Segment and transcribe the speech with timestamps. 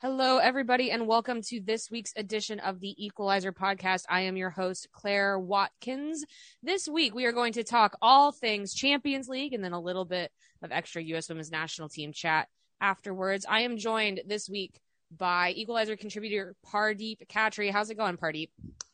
[0.00, 4.04] Hello, everybody, and welcome to this week's edition of the Equalizer podcast.
[4.08, 6.24] I am your host, Claire Watkins.
[6.62, 10.04] This week, we are going to talk all things Champions League and then a little
[10.04, 10.30] bit
[10.62, 11.28] of extra U.S.
[11.28, 12.46] women's national team chat
[12.80, 13.44] afterwards.
[13.48, 17.72] I am joined this week by Equalizer contributor Pardeep Cattry.
[17.72, 18.50] How's it going, Pardeep?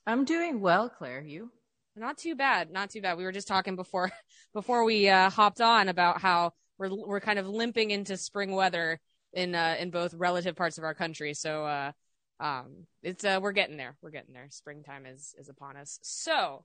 [0.06, 1.20] I'm doing well, Claire.
[1.20, 1.50] You?
[1.96, 2.70] Not too bad.
[2.70, 3.18] Not too bad.
[3.18, 4.10] We were just talking before
[4.54, 9.00] before we uh, hopped on about how we're we're kind of limping into spring weather
[9.34, 11.34] in uh, in both relative parts of our country.
[11.34, 11.92] So uh,
[12.40, 13.96] um, it's uh, we're getting there.
[14.00, 14.46] We're getting there.
[14.50, 15.98] Springtime is is upon us.
[16.02, 16.64] So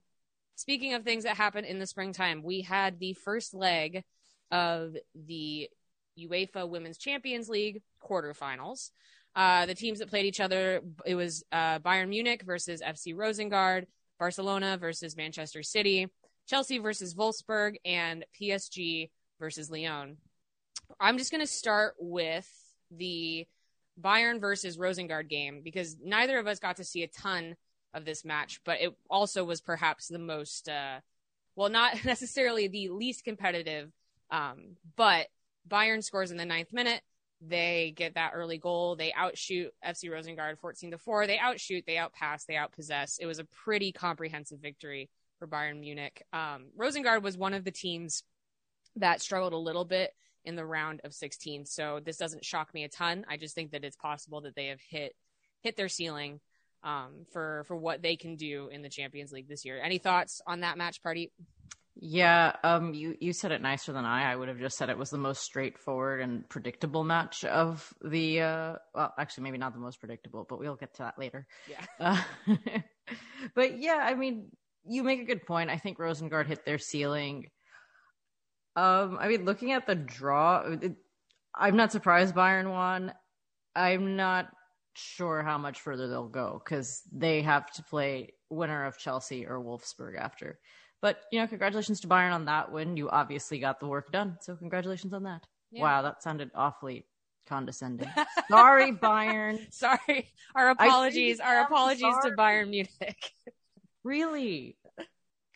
[0.56, 4.04] speaking of things that happen in the springtime, we had the first leg
[4.50, 5.68] of the
[6.18, 8.90] UEFA Women's Champions League quarterfinals.
[9.34, 13.86] Uh, the teams that played each other, it was uh, Bayern Munich versus FC Rosengard,
[14.18, 16.08] Barcelona versus Manchester City,
[16.48, 20.16] Chelsea versus Wolfsburg, and PSG versus Lyon.
[20.98, 22.48] I'm just going to start with
[22.90, 23.46] the
[24.00, 27.56] Bayern versus Rosengard game because neither of us got to see a ton
[27.92, 31.00] of this match, but it also was perhaps the most, uh,
[31.56, 33.90] well, not necessarily the least competitive,
[34.30, 35.26] um, but
[35.68, 37.02] Bayern scores in the ninth minute.
[37.42, 38.96] They get that early goal.
[38.96, 41.26] They outshoot FC Rosengard 14 to 4.
[41.26, 43.18] They outshoot, they outpass, they outpossess.
[43.18, 45.08] It was a pretty comprehensive victory
[45.38, 46.22] for Bayern Munich.
[46.32, 48.22] Um, Rosengard was one of the teams
[48.96, 50.12] that struggled a little bit
[50.50, 51.64] in the round of 16.
[51.64, 53.24] So this doesn't shock me a ton.
[53.30, 55.14] I just think that it's possible that they have hit
[55.62, 56.40] hit their ceiling
[56.82, 59.80] um, for for what they can do in the Champions League this year.
[59.82, 61.30] Any thoughts on that match Pardeep?
[61.96, 64.32] Yeah, um, you you said it nicer than I.
[64.32, 68.40] I would have just said it was the most straightforward and predictable match of the.
[68.40, 71.46] Uh, well, actually, maybe not the most predictable, but we'll get to that later.
[71.68, 71.84] Yeah.
[72.00, 72.22] Uh,
[73.54, 74.50] but yeah, I mean,
[74.86, 75.68] you make a good point.
[75.68, 77.48] I think Rosengard hit their ceiling.
[78.76, 80.94] Um, I mean, looking at the draw, it,
[81.54, 83.12] I'm not surprised Bayern won.
[83.74, 84.50] I'm not
[84.94, 89.60] sure how much further they'll go because they have to play winner of Chelsea or
[89.60, 90.58] Wolfsburg after.
[91.02, 92.96] But you know, congratulations to Bayern on that win.
[92.96, 95.46] You obviously got the work done, so congratulations on that.
[95.70, 95.82] Yeah.
[95.82, 97.06] Wow, that sounded awfully
[97.46, 98.10] condescending.
[98.50, 99.72] Sorry, Bayern.
[99.72, 101.40] Sorry, our apologies.
[101.40, 102.30] Our apologies sorry.
[102.30, 103.32] to Bayern Munich.
[104.04, 104.76] really?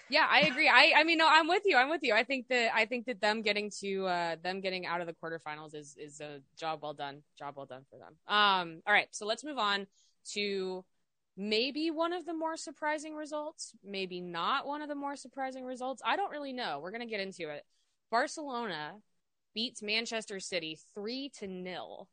[0.09, 0.69] Yeah, I agree.
[0.69, 1.77] I I mean, no, I'm with you.
[1.77, 2.15] I'm with you.
[2.15, 5.15] I think that I think that them getting to uh them getting out of the
[5.15, 7.23] quarterfinals is is a job well done.
[7.39, 8.15] Job well done for them.
[8.29, 8.83] Um.
[8.87, 9.87] All right, so let's move on
[10.33, 10.85] to
[11.37, 16.03] maybe one of the more surprising results, maybe not one of the more surprising results.
[16.05, 16.81] I don't really know.
[16.83, 17.65] We're gonna get into it.
[18.11, 18.97] Barcelona
[19.55, 22.09] beats Manchester City three to nil.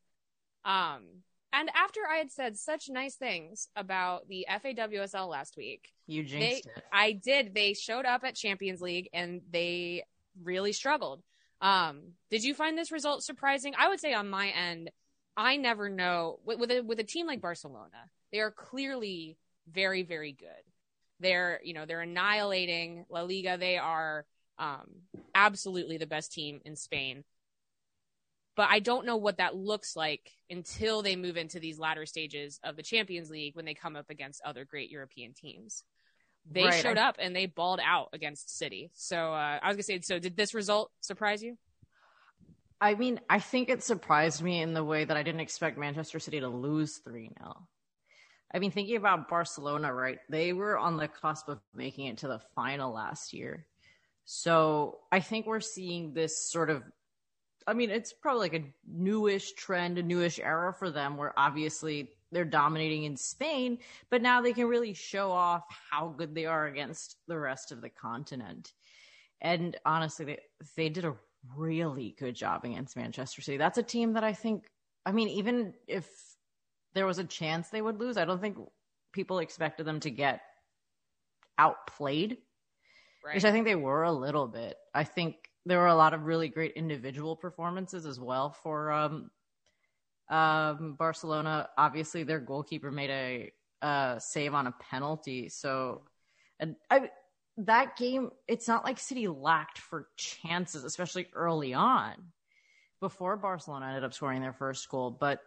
[0.63, 1.23] Um,
[1.53, 6.65] and after I had said such nice things about the FAWSL last week, you jinxed
[6.65, 6.83] they, it.
[6.91, 7.53] I did.
[7.53, 10.03] They showed up at Champions League and they
[10.41, 11.21] really struggled.
[11.61, 13.73] Um, did you find this result surprising?
[13.77, 14.91] I would say on my end,
[15.35, 19.37] I never know with, with a with a team like Barcelona, they are clearly
[19.71, 20.49] very very good.
[21.19, 23.57] They're you know they're annihilating La Liga.
[23.57, 24.25] They are
[24.57, 24.87] um,
[25.35, 27.23] absolutely the best team in Spain
[28.55, 32.59] but I don't know what that looks like until they move into these latter stages
[32.63, 35.83] of the Champions League when they come up against other great European teams.
[36.49, 36.81] They right.
[36.81, 38.91] showed up and they balled out against City.
[38.93, 41.57] So uh, I was gonna say, so did this result surprise you?
[42.81, 46.19] I mean, I think it surprised me in the way that I didn't expect Manchester
[46.19, 47.67] City to lose 3 0.
[48.53, 50.17] I mean, thinking about Barcelona, right?
[50.29, 53.65] They were on the cusp of making it to the final last year.
[54.25, 56.83] So I think we're seeing this sort of
[57.67, 62.09] I mean, it's probably like a newish trend, a newish era for them where obviously
[62.31, 63.77] they're dominating in Spain,
[64.09, 67.81] but now they can really show off how good they are against the rest of
[67.81, 68.73] the continent.
[69.41, 70.39] And honestly, they,
[70.75, 71.15] they did a
[71.55, 73.57] really good job against Manchester City.
[73.57, 74.69] That's a team that I think,
[75.05, 76.07] I mean, even if
[76.93, 78.57] there was a chance they would lose, I don't think
[79.11, 80.41] people expected them to get
[81.57, 82.37] outplayed.
[83.25, 83.35] right.
[83.35, 84.77] which I think they were a little bit.
[84.93, 89.29] I think there were a lot of really great individual performances as well for um,
[90.29, 91.69] um, Barcelona.
[91.77, 93.51] Obviously, their goalkeeper made a
[93.85, 96.03] uh, save on a penalty, so
[96.59, 97.09] and I
[97.57, 98.31] that game.
[98.47, 102.15] It's not like City lacked for chances, especially early on,
[102.99, 105.11] before Barcelona ended up scoring their first goal.
[105.11, 105.41] But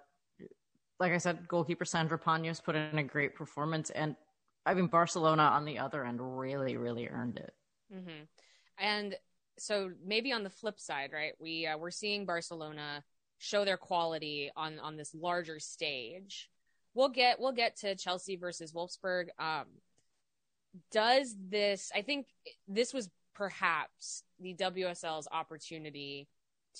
[1.00, 4.14] like I said, goalkeeper Sandra Panos put in a great performance, and
[4.64, 7.55] I mean Barcelona on the other end really, really earned it.
[7.93, 8.25] Mm-hmm.
[8.78, 9.16] And
[9.59, 11.33] so maybe on the flip side, right?
[11.39, 13.05] We uh, we're seeing Barcelona
[13.39, 16.51] show their quality on on this larger stage.
[16.95, 19.29] We'll get we'll get to Chelsea versus Wolfsburg.
[19.39, 19.67] Um,
[20.91, 21.91] does this?
[21.95, 22.27] I think
[22.69, 26.29] this was perhaps the WSL's opportunity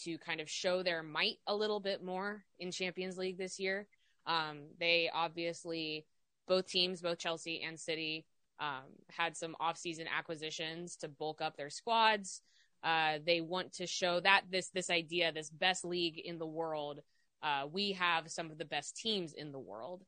[0.03, 3.87] to kind of show their might a little bit more in Champions League this year.
[4.27, 6.07] Um, they obviously
[6.49, 8.27] both teams, both Chelsea and City,
[8.61, 12.43] um, had some off-season acquisitions to bulk up their squads.
[12.85, 17.01] Uh, they want to show that this this idea, this best league in the world,
[17.43, 20.05] uh, we have some of the best teams in the world.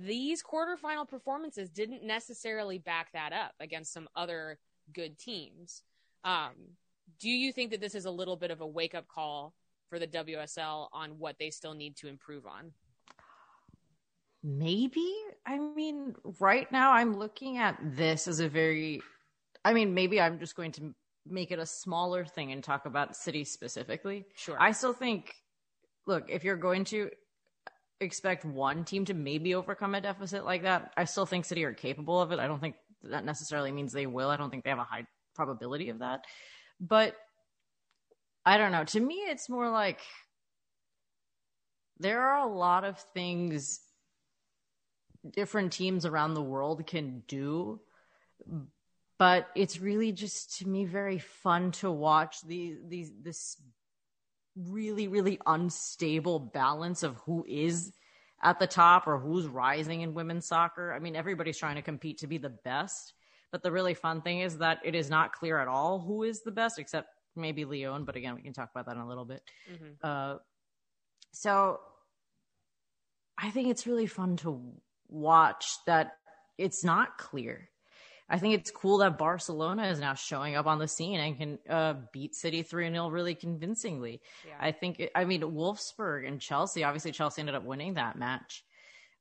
[0.00, 4.58] These quarterfinal performances didn't necessarily back that up against some other
[4.92, 5.82] good teams.
[6.24, 6.52] Um,
[7.20, 9.54] do you think that this is a little bit of a wake up call
[9.88, 12.72] for the WSL on what they still need to improve on?
[14.42, 15.14] Maybe.
[15.46, 19.00] I mean, right now I'm looking at this as a very,
[19.64, 20.94] I mean, maybe I'm just going to
[21.30, 24.26] make it a smaller thing and talk about City specifically.
[24.36, 24.56] Sure.
[24.60, 25.34] I still think,
[26.06, 27.10] look, if you're going to
[28.00, 31.72] expect one team to maybe overcome a deficit like that, I still think City are
[31.72, 32.38] capable of it.
[32.38, 34.30] I don't think that necessarily means they will.
[34.30, 36.24] I don't think they have a high probability of that.
[36.80, 37.14] But
[38.44, 38.84] I don't know.
[38.84, 40.00] To me, it's more like
[41.98, 43.80] there are a lot of things
[45.32, 47.80] different teams around the world can do
[49.18, 53.56] but it's really just to me very fun to watch the these this
[54.56, 57.92] really really unstable balance of who is
[58.42, 60.92] at the top or who's rising in women's soccer.
[60.92, 63.14] I mean, everybody's trying to compete to be the best,
[63.50, 66.42] but the really fun thing is that it is not clear at all who is
[66.42, 68.04] the best, except maybe Lyon.
[68.04, 69.42] But again, we can talk about that in a little bit.
[69.72, 69.86] Mm-hmm.
[70.02, 70.36] Uh,
[71.32, 71.80] so
[73.36, 74.62] I think it's really fun to
[75.08, 76.12] watch that
[76.56, 77.68] it's not clear.
[78.30, 81.58] I think it's cool that Barcelona is now showing up on the scene and can
[81.68, 84.20] uh, beat City 3 0 really convincingly.
[84.46, 84.54] Yeah.
[84.60, 88.64] I think, it, I mean, Wolfsburg and Chelsea, obviously, Chelsea ended up winning that match.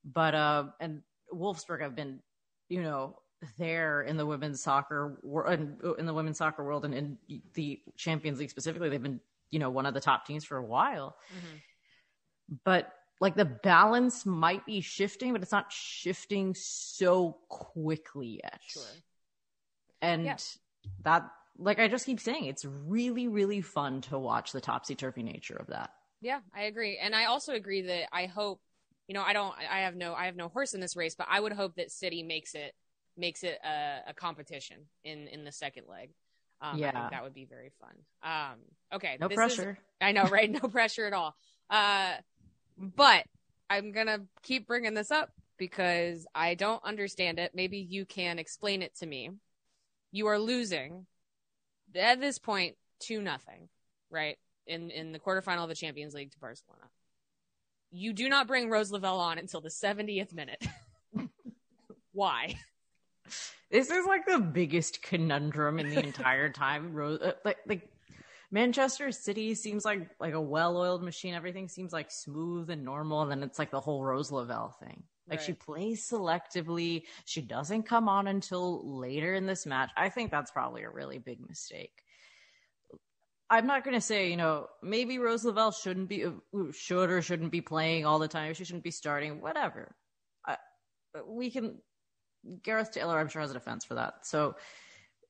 [0.04, 1.02] But, uh, and
[1.34, 2.20] Wolfsburg have been,
[2.68, 3.20] you know,
[3.58, 5.18] there in the women's soccer
[5.48, 7.18] in, in the women's soccer world and in
[7.54, 8.90] the Champions League specifically.
[8.90, 9.22] They've been,
[9.52, 11.16] you know, one of the top teams for a while.
[11.30, 12.58] Mm-hmm.
[12.66, 18.60] But like the balance might be shifting, but it's not shifting so quickly yet.
[18.68, 18.84] Sure.
[20.02, 20.38] And Yeah.
[21.04, 25.24] that, like I just keep saying, it's really, really fun to watch the topsy turvy
[25.24, 25.92] nature of that.
[26.22, 26.98] Yeah, I agree.
[26.98, 28.62] And I also agree that I hope,
[29.08, 31.28] you know, I don't, I have no, I have no horse in this race, but
[31.30, 32.74] I would hope that City makes it,
[33.16, 36.12] makes it a, a competition in, in the second leg.
[36.62, 36.92] Um, I Yeah.
[36.92, 37.96] think that would be very fun.
[38.24, 38.60] Um,
[38.94, 39.18] okay.
[39.20, 39.80] No this is- pressure.
[40.02, 40.52] I know, right?
[40.64, 41.36] No pressure at all.
[41.70, 42.14] Uh,
[42.78, 43.26] but
[43.70, 47.52] I'm gonna keep bringing this up because I don't understand it.
[47.54, 49.32] Maybe you can explain it to me.
[50.12, 51.06] You are losing
[51.96, 53.70] at this point two nothing,
[54.10, 54.38] right?
[54.66, 56.84] In in the quarterfinal of the Champions League to Barcelona.
[57.92, 60.66] You do not bring Rose Lavelle on until the 70th minute.
[62.12, 62.56] Why?
[63.72, 66.94] This is like the biggest conundrum in the entire time.
[66.94, 67.90] Rose, uh, like, like
[68.52, 71.34] Manchester City seems like like a well-oiled machine.
[71.34, 75.04] Everything seems like smooth and normal, and then it's like the whole Rose Lavelle thing.
[75.30, 77.04] Like she plays selectively.
[77.26, 79.90] She doesn't come on until later in this match.
[79.98, 81.92] I think that's probably a really big mistake.
[83.50, 86.26] I'm not going to say, you know, maybe Rose Lavelle shouldn't be,
[86.74, 88.54] should or shouldn't be playing all the time.
[88.54, 89.96] She shouldn't be starting, whatever.
[90.46, 90.58] I,
[91.26, 91.78] we can,
[92.64, 94.26] Gareth Taylor, I'm sure, has a defense for that.
[94.26, 94.56] So,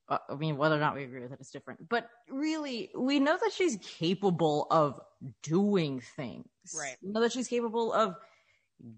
[0.09, 1.89] I mean, whether or not we agree with it is different.
[1.89, 4.99] But really, we know that she's capable of
[5.43, 6.45] doing things.
[6.77, 6.95] Right.
[7.03, 8.15] We know that she's capable of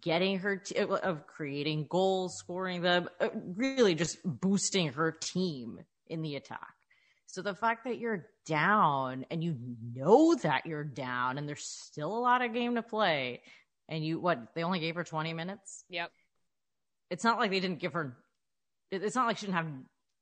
[0.02, 6.22] getting her, t- of creating goals, scoring them, uh, really just boosting her team in
[6.22, 6.74] the attack.
[7.26, 9.56] So the fact that you're down and you
[9.96, 13.42] know that you're down and there's still a lot of game to play
[13.88, 15.86] and you, what, they only gave her 20 minutes?
[15.90, 16.12] Yep.
[17.10, 18.18] It's not like they didn't give her,
[18.92, 19.68] it's not like she didn't have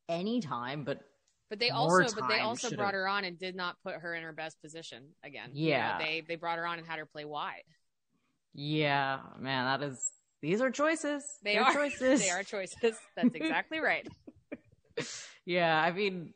[0.10, 1.02] any time, but
[1.50, 4.14] But they also, but they also should've- brought her on and did not put her
[4.16, 5.52] in her best position again.
[5.54, 5.98] You know, Yeah.
[5.98, 7.64] they they brought her on and had her play wide.
[8.54, 10.12] yeah, man, that is,
[10.42, 11.24] these are choices.
[11.44, 12.22] They They're are choices.
[12.22, 12.78] they are choices.
[13.16, 14.08] That's exactly right.
[15.46, 16.34] yeah, I mean,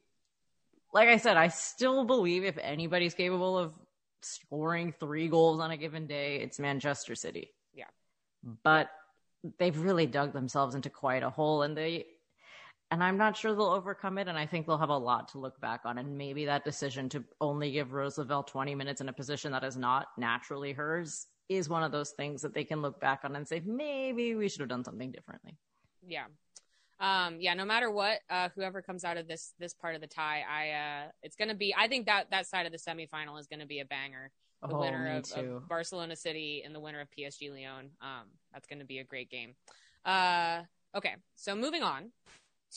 [0.94, 3.74] like I said, I still believe if anybody's capable of
[4.22, 7.52] scoring three goals on a given day, it's Manchester City.
[7.74, 7.86] Yeah.
[8.64, 8.90] But
[9.58, 12.06] they've really dug themselves into quite a hole and they
[12.92, 15.40] and I'm not sure they'll overcome it and I think they'll have a lot to
[15.40, 19.08] look back on and maybe that decision to only give Rose Lavelle 20 minutes in
[19.08, 22.82] a position that is not naturally hers is one of those things that they can
[22.82, 25.56] look back on and say maybe we should have done something differently.
[26.06, 26.26] Yeah.
[27.00, 30.08] Um, yeah, no matter what, uh, whoever comes out of this this part of the
[30.08, 30.70] tie, I
[31.06, 31.74] uh, it's gonna be.
[31.76, 34.32] I think that that side of the semifinal is gonna be a banger.
[34.62, 37.90] The Oh, winner of, of Barcelona City and the winner of PSG Lyon.
[38.02, 39.56] Um, that's gonna be a great game.
[40.06, 40.62] Uh,
[40.96, 42.12] okay, so moving on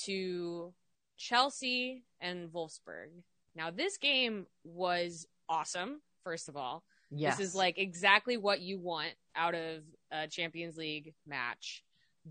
[0.05, 0.73] to
[1.17, 3.11] Chelsea and Wolfsburg.
[3.55, 6.01] Now, this game was awesome.
[6.25, 7.37] First of all, Yes.
[7.37, 11.85] this is like exactly what you want out of a Champions League match.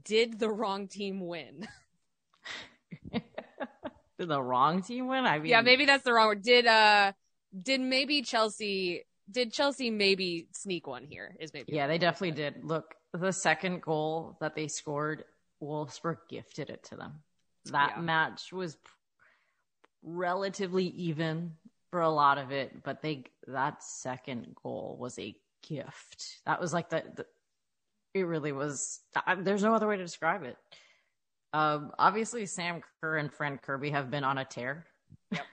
[0.03, 1.67] Did the wrong team win?
[3.11, 5.25] Did the wrong team win?
[5.25, 6.41] I mean, yeah, maybe that's the wrong word.
[6.43, 7.13] Did uh
[7.61, 11.35] did maybe Chelsea did Chelsea maybe sneak one here?
[11.39, 12.63] Is maybe Yeah, they definitely did.
[12.63, 15.23] Look, the second goal that they scored,
[15.61, 17.21] Wolfsburg gifted it to them.
[17.65, 18.01] That Yeah.
[18.01, 18.77] match was
[20.01, 21.55] relatively even
[21.91, 26.41] for a lot of it, but they that second goal was a gift.
[26.45, 27.25] That was like the, the
[28.13, 29.01] it really was.
[29.25, 30.57] I, there's no other way to describe it.
[31.53, 34.85] Um, obviously, Sam Kerr and Fran Kirby have been on a tear.
[35.31, 35.45] Yep.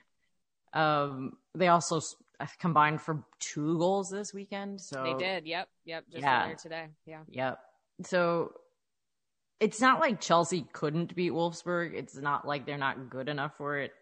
[0.73, 2.01] um, they also
[2.59, 4.81] combined for two goals this weekend.
[4.81, 5.45] So They did.
[5.45, 5.69] Yep.
[5.85, 6.05] Yep.
[6.11, 6.53] Just Yeah.
[6.55, 6.87] today.
[7.05, 7.21] Yeah.
[7.27, 7.59] Yep.
[8.05, 8.53] So
[9.61, 11.93] it's not like Chelsea couldn't beat Wolfsburg.
[11.93, 13.93] It's not like they're not good enough for it.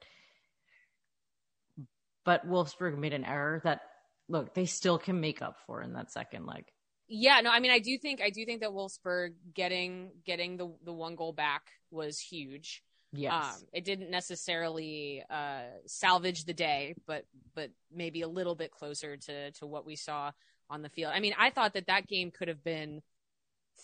[2.24, 3.82] But Wolfsburg made an error that
[4.30, 6.64] look, they still can make up for in that second leg.
[7.10, 10.74] Yeah, no, I mean I do think I do think that Wolfsburg getting getting the
[10.86, 12.82] the one goal back was huge.
[13.12, 13.58] Yes.
[13.58, 19.18] Um, it didn't necessarily uh, salvage the day, but but maybe a little bit closer
[19.18, 20.32] to to what we saw
[20.70, 21.12] on the field.
[21.14, 23.02] I mean, I thought that that game could have been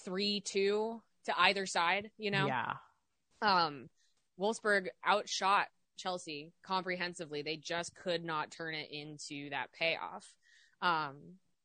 [0.05, 2.11] three two to either side.
[2.17, 2.73] You know, Yeah.
[3.41, 3.89] um,
[4.39, 5.67] Wolfsburg outshot
[5.97, 7.41] Chelsea comprehensively.
[7.41, 10.25] They just could not turn it into that payoff.
[10.81, 11.15] Um,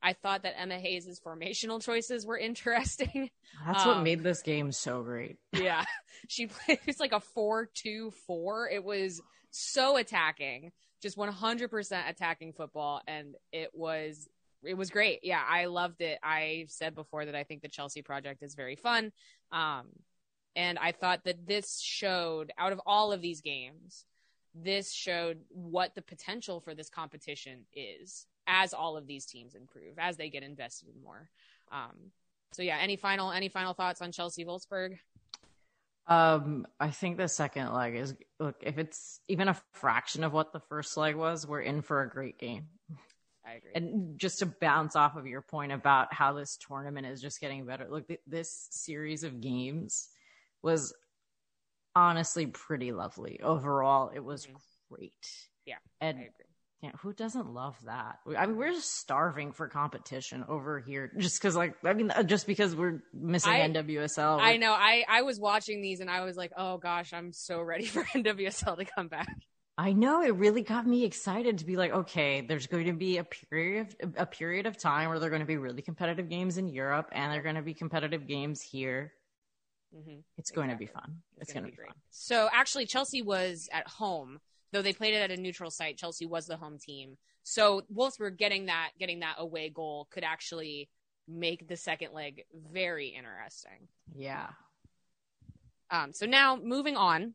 [0.02, 3.30] I thought that Emma Hayes' formational choices were interesting.
[3.66, 5.36] That's what Um, made this game so great.
[5.52, 5.84] yeah,
[6.28, 8.70] she played it's like a four-two-four.
[8.70, 14.28] It was so attacking, just one hundred percent attacking football, and it was
[14.64, 15.20] it was great.
[15.22, 16.18] Yeah, I loved it.
[16.22, 19.12] I said before that I think the Chelsea project is very fun.
[19.52, 19.88] Um,
[20.56, 24.04] and I thought that this showed out of all of these games,
[24.54, 29.98] this showed what the potential for this competition is as all of these teams improve,
[29.98, 31.30] as they get invested in more.
[31.70, 32.10] Um,
[32.52, 34.98] so yeah, any final any final thoughts on Chelsea Wolfsburg?
[36.08, 40.52] Um, I think the second leg is look, if it's even a fraction of what
[40.52, 42.66] the first leg was, we're in for a great game.
[43.50, 43.70] I agree.
[43.74, 47.64] And just to bounce off of your point about how this tournament is just getting
[47.66, 50.08] better, look, th- this series of games
[50.62, 50.94] was
[51.96, 53.40] honestly pretty lovely.
[53.42, 54.56] Overall, it was Mhm.
[54.90, 55.48] great.
[55.64, 56.32] Yeah, And I agree.
[56.82, 58.20] yeah, who doesn't love that?
[58.36, 62.22] I mean, we're just starving for competition over here just because, like, I mean, uh,
[62.22, 64.38] just because we're missing I- NWSL.
[64.40, 64.72] I know.
[64.72, 68.04] I I was watching these and I was like, oh gosh, I'm so ready for
[68.04, 69.28] NWSL to come back.
[69.80, 73.16] I know it really got me excited to be like, okay, there's going to be
[73.16, 76.68] a period a period of time where they're going to be really competitive games in
[76.68, 79.14] Europe and they're going to be competitive games here.
[79.96, 80.18] Mm-hmm.
[80.36, 81.22] It's going to be fun.
[81.38, 81.88] It's, going to be, great.
[81.88, 81.96] fun.
[82.10, 85.96] So actually, Chelsea was at home, though they played it at a neutral site.
[85.96, 87.16] Chelsea was the home team.
[87.42, 90.90] So Wolfsburg getting that getting that away goal could actually
[91.26, 93.88] make the second leg very interesting.
[94.14, 94.48] Yeah.
[95.90, 97.32] Um, so now moving on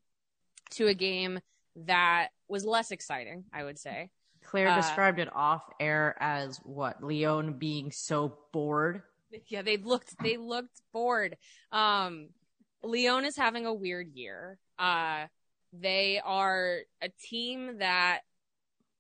[0.76, 1.40] to a game
[1.76, 4.10] that was less exciting, I would say.
[4.44, 7.04] Claire Uh, described it off air as what?
[7.04, 9.02] Lyon being so bored.
[9.48, 11.38] Yeah, they looked they looked bored.
[11.72, 12.30] Um
[12.84, 14.60] Lyon is having a weird year.
[14.78, 15.28] Uh
[15.74, 18.22] they are a team that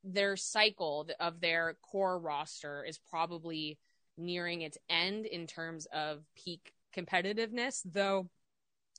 [0.03, 3.77] their cycle of their core roster is probably
[4.17, 8.29] nearing its end in terms of peak competitiveness, though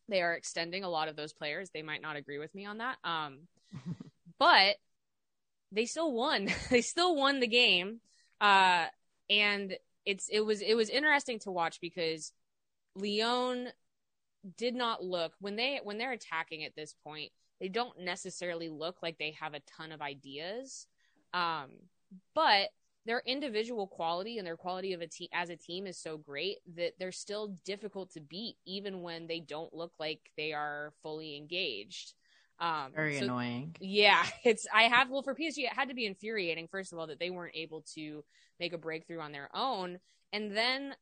[0.09, 1.71] they are extending a lot of those players.
[1.71, 2.97] They might not agree with me on that.
[3.05, 3.49] Um
[4.39, 4.77] but
[5.73, 6.49] they still won.
[6.71, 8.01] they still won the game.
[8.41, 8.87] Uh
[9.29, 12.33] and it's it was it was interesting to watch because
[12.95, 13.69] Lyon
[14.57, 18.97] did not look when they when they're attacking at this point they don't necessarily look
[19.03, 20.87] like they have a ton of ideas
[21.35, 21.71] um
[22.35, 22.69] but
[23.05, 26.59] their individual quality and their quality of a team as a team is so great
[26.77, 31.37] that they're still difficult to beat even when they don't look like they are fully
[31.37, 32.15] engaged
[32.59, 33.77] Um, Very so- annoying.
[33.81, 37.07] Yeah, it's I have well for PSG it had to be infuriating first of all
[37.09, 38.25] that they weren't able to
[38.59, 39.99] make a breakthrough on their own.
[40.33, 40.95] And then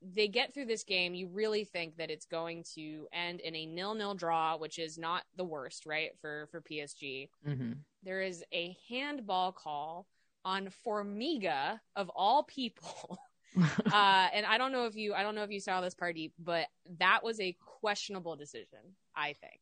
[0.00, 3.66] they get through this game you really think that it's going to end in a
[3.66, 7.72] nil-nil draw which is not the worst right for for PSG hmm
[8.04, 10.06] there is a handball call
[10.44, 13.18] on Formiga of all people.
[13.92, 16.32] Uh and I don't know if you I don't know if you saw this Pardeep
[16.38, 18.78] but that was a questionable decision
[19.16, 19.60] I think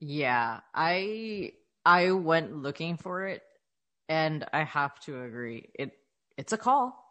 [0.00, 1.52] Yeah, I
[1.84, 3.42] I went looking for it,
[4.08, 5.70] and I have to agree.
[5.74, 5.92] It
[6.36, 7.04] it's a call.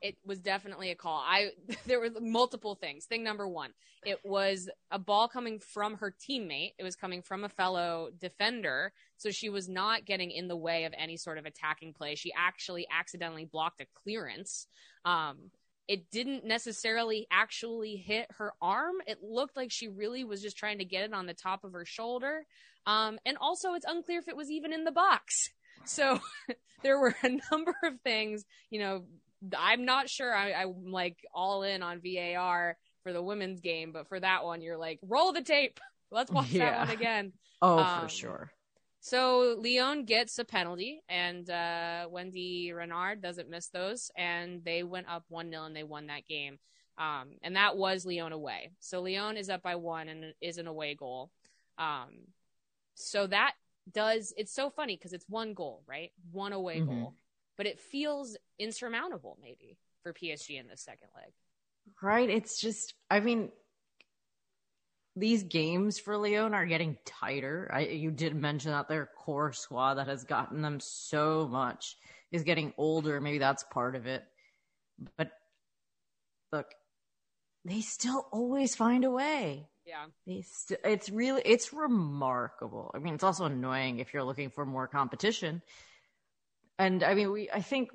[0.00, 1.22] it was definitely a call.
[1.24, 1.50] I
[1.86, 3.04] there were multiple things.
[3.04, 3.72] Thing number one,
[4.04, 6.74] it was a ball coming from her teammate.
[6.78, 10.84] It was coming from a fellow defender, so she was not getting in the way
[10.84, 12.16] of any sort of attacking play.
[12.16, 14.66] She actually accidentally blocked a clearance.
[15.04, 15.50] Um,
[15.88, 18.94] it didn't necessarily actually hit her arm.
[19.06, 21.72] It looked like she really was just trying to get it on the top of
[21.72, 22.46] her shoulder.
[22.86, 25.50] Um, and also, it's unclear if it was even in the box.
[25.84, 26.20] So
[26.82, 29.04] there were a number of things, you know,
[29.58, 34.08] I'm not sure I, I'm like all in on VAR for the women's game, but
[34.08, 35.80] for that one, you're like, roll the tape.
[36.10, 37.32] Let's watch that one again.
[37.60, 38.52] Oh, Um, for sure.
[39.04, 45.08] So Lyon gets a penalty, and uh, Wendie Renard doesn't miss those, and they went
[45.08, 46.60] up one 0 and they won that game.
[46.96, 48.70] Um, and that was Lyon away.
[48.78, 51.30] So Lyon is up by one and it is an away goal.
[51.78, 52.10] Um,
[52.94, 53.54] so that
[53.90, 56.12] does it's so funny because it's one goal, right?
[56.30, 56.86] One away Mhm.
[56.86, 57.14] goal,
[57.56, 61.32] but it feels insurmountable maybe for PSG in the second leg.
[62.00, 62.30] Right?
[62.30, 62.94] It's just.
[63.10, 63.50] I mean,
[65.16, 67.70] these games for Lyon are getting tighter.
[67.72, 71.96] I you did mention that their core squad that has gotten them so much
[72.30, 73.20] is getting older.
[73.20, 74.24] Maybe that's part of it.
[75.16, 75.30] But
[76.52, 76.66] look,
[77.64, 79.68] they still always find a way.
[79.84, 82.90] Yeah, They st- it's really it's remarkable.
[82.94, 85.62] I mean, it's also annoying if you're looking for more competition.
[86.78, 87.90] And I mean, we I think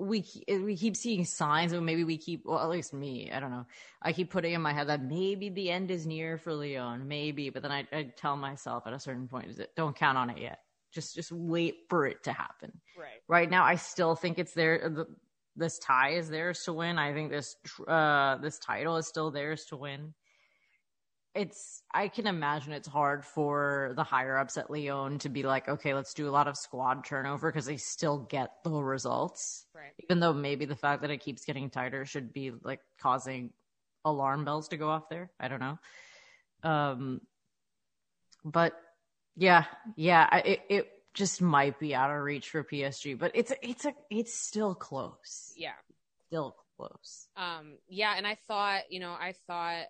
[0.00, 3.30] we we keep seeing signs, and maybe we keep well, at least me.
[3.32, 3.66] I don't know.
[4.02, 7.50] I keep putting in my head that maybe the end is near for Lyon, maybe.
[7.50, 10.30] But then I, I tell myself at a certain point, is it don't count on
[10.30, 10.60] it yet.
[10.92, 13.22] Just just wait for it to happen right.
[13.28, 15.06] right now i still think it's there the,
[15.54, 17.54] this tie is theirs to win i think this
[17.86, 20.12] uh this title is still theirs to win
[21.34, 25.68] it's i can imagine it's hard for the higher ups at lyon to be like
[25.68, 29.66] okay let's do a lot of squad turnover because they still get the results.
[29.74, 29.92] Right.
[30.00, 33.50] even though maybe the fact that it keeps getting tighter should be like causing
[34.04, 35.30] alarm bells to go off there.
[35.38, 35.78] I don't know.
[36.62, 37.20] Um
[38.44, 38.72] but
[39.36, 39.64] yeah
[39.96, 43.94] yeah it, it just might be out of reach for psg but it's it's a
[44.10, 45.52] it's still close.
[45.56, 45.72] Yeah.
[46.26, 47.28] still close.
[47.36, 49.84] Um, yeah, and I thought, you know, I thought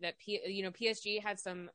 [0.00, 1.70] that P, you know, PSG had some,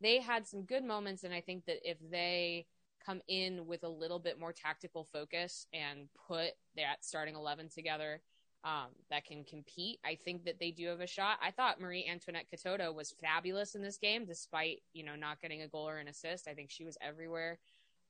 [0.00, 2.66] they had some good moments, and I think that if they
[3.04, 8.20] come in with a little bit more tactical focus and put that starting eleven together,
[8.64, 11.38] um, that can compete, I think that they do have a shot.
[11.42, 15.62] I thought Marie Antoinette Katoto was fabulous in this game, despite you know not getting
[15.62, 16.48] a goal or an assist.
[16.48, 17.58] I think she was everywhere.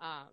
[0.00, 0.28] Um,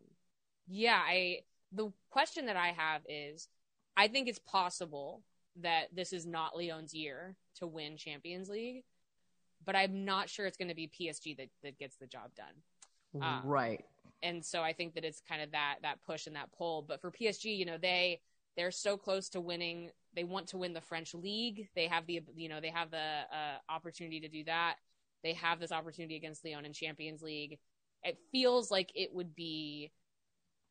[0.68, 1.40] yeah, I
[1.72, 3.50] the question that I have is
[3.98, 5.24] I think it's possible
[5.62, 8.84] that this is not Lyon's year to win Champions League,
[9.66, 13.22] but I'm not sure it's going to be PSG that, that gets the job done.
[13.22, 13.42] Ah.
[13.46, 13.86] right
[14.24, 16.82] And so I think that it's kind of that that push and that pull.
[16.82, 18.20] But for PSG, you know, they
[18.58, 19.92] they're so close to winning.
[20.16, 21.70] They want to win the French league.
[21.76, 24.76] They have the you know they have the uh, opportunity to do that.
[25.24, 27.58] They have this opportunity against Lyon in Champions League.
[28.04, 29.92] It feels like it would be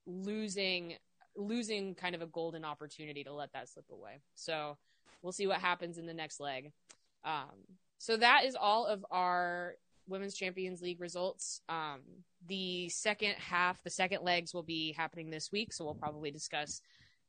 [0.07, 0.95] losing
[1.37, 4.21] losing kind of a golden opportunity to let that slip away.
[4.35, 4.77] So
[5.23, 6.73] we'll see what happens in the next leg.
[7.25, 7.67] Um,
[7.99, 9.75] so that is all of our
[10.07, 11.61] women's champions league results.
[11.69, 12.01] Um,
[12.47, 15.73] the second half, the second legs will be happening this week.
[15.73, 16.81] So we'll probably discuss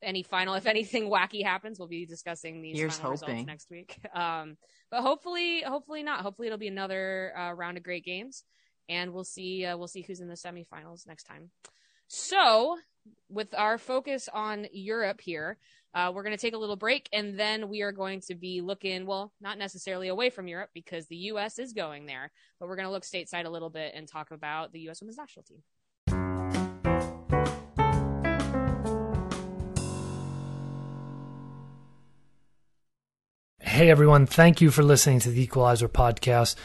[0.01, 3.97] any final, if anything wacky happens, we'll be discussing these Here's final results next week.
[4.13, 4.57] Um,
[4.91, 6.21] but hopefully, hopefully not.
[6.21, 8.43] Hopefully it'll be another uh, round of great games
[8.87, 11.49] and we'll see, uh, we'll see who's in the semifinals next time.
[12.07, 12.77] So
[13.29, 15.57] with our focus on Europe here,
[15.93, 18.61] uh, we're going to take a little break and then we are going to be
[18.61, 21.57] looking, well, not necessarily away from Europe because the U.S.
[21.57, 24.73] is going there, but we're going to look stateside a little bit and talk about
[24.73, 25.01] the U.S.
[25.01, 25.63] women's national team.
[33.75, 36.55] Hey everyone, thank you for listening to the Equalizer podcast.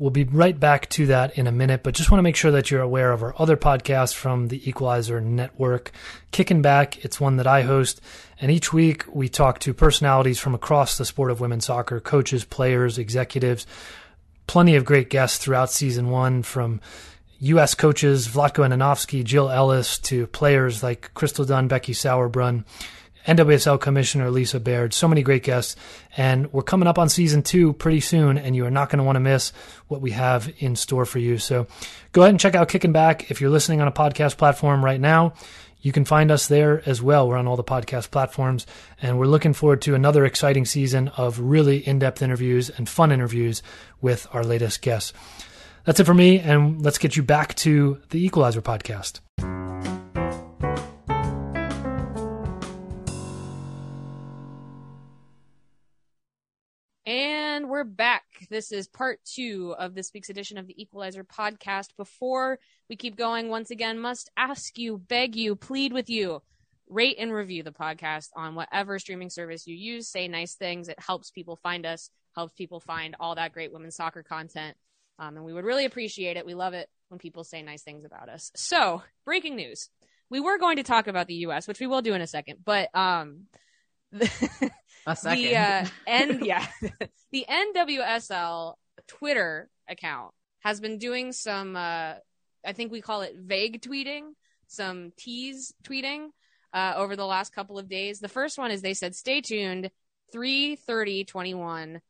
[0.00, 2.50] We'll be right back to that in a minute, but just want to make sure
[2.52, 5.92] that you're aware of our other podcast from the Equalizer Network.
[6.30, 8.00] Kicking Back, it's one that I host,
[8.40, 12.46] and each week we talk to personalities from across the sport of women's soccer, coaches,
[12.46, 13.66] players, executives,
[14.46, 16.80] plenty of great guests throughout season one from
[17.40, 17.74] U.S.
[17.74, 22.64] coaches Vlatko Andonovski, Jill Ellis, to players like Crystal Dunn, Becky Sauerbrunn,
[23.26, 24.94] NWSL Commissioner Lisa Baird.
[24.94, 25.76] So many great guests.
[26.16, 29.04] And we're coming up on season two pretty soon, and you are not going to
[29.04, 29.52] want to miss
[29.88, 31.38] what we have in store for you.
[31.38, 31.66] So
[32.12, 33.30] go ahead and check out Kicking Back.
[33.30, 35.34] If you're listening on a podcast platform right now,
[35.82, 37.28] you can find us there as well.
[37.28, 38.66] We're on all the podcast platforms,
[39.00, 43.12] and we're looking forward to another exciting season of really in depth interviews and fun
[43.12, 43.62] interviews
[44.00, 45.12] with our latest guests.
[45.84, 49.20] That's it for me, and let's get you back to the Equalizer podcast.
[57.70, 58.24] We're back.
[58.50, 61.96] This is part two of this week's edition of the Equalizer podcast.
[61.96, 66.42] Before we keep going, once again, must ask you, beg you, plead with you,
[66.88, 70.08] rate and review the podcast on whatever streaming service you use.
[70.08, 70.88] Say nice things.
[70.88, 74.76] It helps people find us, helps people find all that great women's soccer content.
[75.20, 76.44] Um, and we would really appreciate it.
[76.44, 78.50] We love it when people say nice things about us.
[78.56, 79.90] So, breaking news.
[80.28, 82.64] We were going to talk about the US, which we will do in a second,
[82.64, 83.46] but um,
[84.18, 84.70] the,
[85.06, 85.44] A second.
[85.44, 86.66] the uh, N yeah
[87.32, 88.74] the NWSL
[89.06, 92.14] Twitter account has been doing some uh,
[92.64, 94.32] I think we call it vague tweeting,
[94.66, 96.28] some tease tweeting
[96.72, 98.20] uh, over the last couple of days.
[98.20, 99.90] The first one is they said stay tuned
[100.34, 102.00] 3:30:21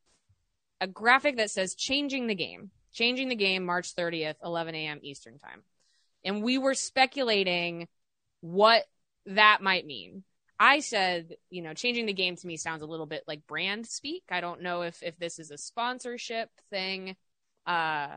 [0.81, 2.71] a graphic that says changing the game.
[2.93, 4.99] Changing the game March 30th 11 a.m.
[5.03, 5.63] Eastern time.
[6.25, 7.87] And we were speculating
[8.41, 8.85] what
[9.27, 10.25] that might mean.
[10.63, 13.87] I said, you know, changing the game to me sounds a little bit like brand
[13.87, 14.25] speak.
[14.31, 17.17] I don't know if if this is a sponsorship thing.
[17.67, 18.09] Uh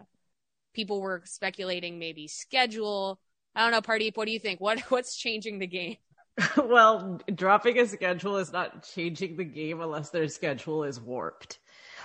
[0.73, 3.17] people were speculating maybe schedule.
[3.55, 4.59] I don't know, Pardeep, what do you think?
[4.59, 5.95] What what's changing the game?
[6.57, 11.59] well, dropping a schedule is not changing the game unless their schedule is warped.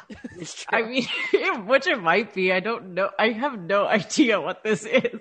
[0.70, 1.06] I mean,
[1.66, 2.52] which it might be.
[2.52, 3.10] I don't know.
[3.18, 5.20] I have no idea what this is.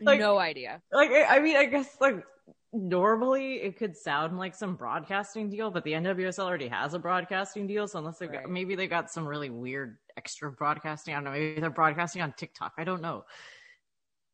[0.00, 0.80] like, no idea.
[0.90, 2.24] like I I mean, I guess like
[2.74, 7.66] normally it could sound like some broadcasting deal, but the NWSL already has a broadcasting
[7.66, 7.86] deal.
[7.86, 8.42] So unless they Right.
[8.42, 11.14] got maybe they got some really weird extra broadcasting.
[11.14, 11.30] I don't know.
[11.30, 12.72] Maybe they're broadcasting on TikTok.
[12.76, 13.24] I don't know.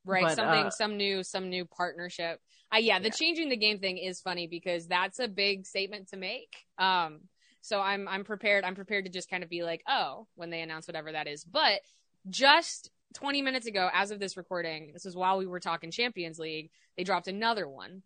[0.07, 2.41] Right, But, something, uh, some new, some new partnership.
[2.75, 3.11] Uh, yeah, the Yeah.
[3.11, 6.65] changing the game thing is funny because that's a big statement to make.
[6.79, 7.29] Um,
[7.61, 8.65] so I'm, I'm prepared.
[8.65, 11.45] I'm prepared to just kind of be like, oh, when they announce whatever that is.
[11.45, 11.83] But
[12.31, 16.39] just 20 minutes ago, as of this recording, this is while we were talking Champions
[16.39, 18.03] League, they dropped another one.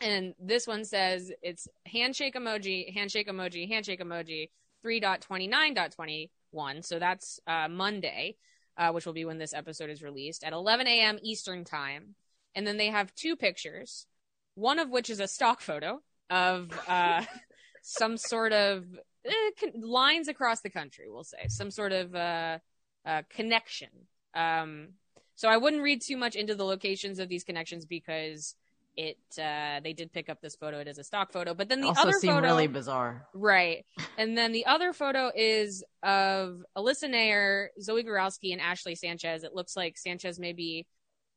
[0.00, 4.50] And this one says it's handshake emoji, handshake emoji, handshake emoji,
[4.84, 6.84] 3.29.21.
[6.84, 8.36] So that's uh, Monday,
[8.78, 11.18] uh, which will be when this episode is released at 11 a.m.
[11.22, 12.14] Eastern time.
[12.54, 14.06] And then they have two pictures,
[14.54, 17.24] one of which is a stock photo of uh,
[17.82, 18.84] some sort of
[19.24, 22.58] eh, con- lines across the country, we'll say, some sort of uh,
[23.04, 23.90] uh, connection.
[24.34, 24.90] Um,
[25.34, 28.54] so I wouldn't read too much into the locations of these connections because
[28.96, 30.78] it uh, they did pick up this photo.
[30.78, 33.26] It is a stock photo, but then the also other photo really bizarre.
[33.34, 33.84] Right.
[34.18, 39.44] And then the other photo is of Alyssa Naeher, Zoe Goralski, and Ashley Sanchez.
[39.44, 40.86] It looks like Sanchez maybe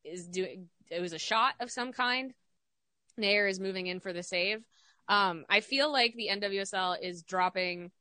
[0.04, 2.34] is doing it was a shot of some kind.
[3.20, 4.64] Naeher is moving in for the save.
[5.08, 7.92] Um, I feel like the NWSL is dropping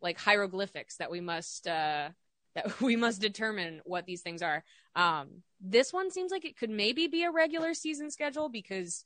[0.00, 2.10] like hieroglyphics that we must uh
[2.54, 4.64] that we must determine what these things are.
[4.96, 9.04] Um, this one seems like it could maybe be a regular season schedule because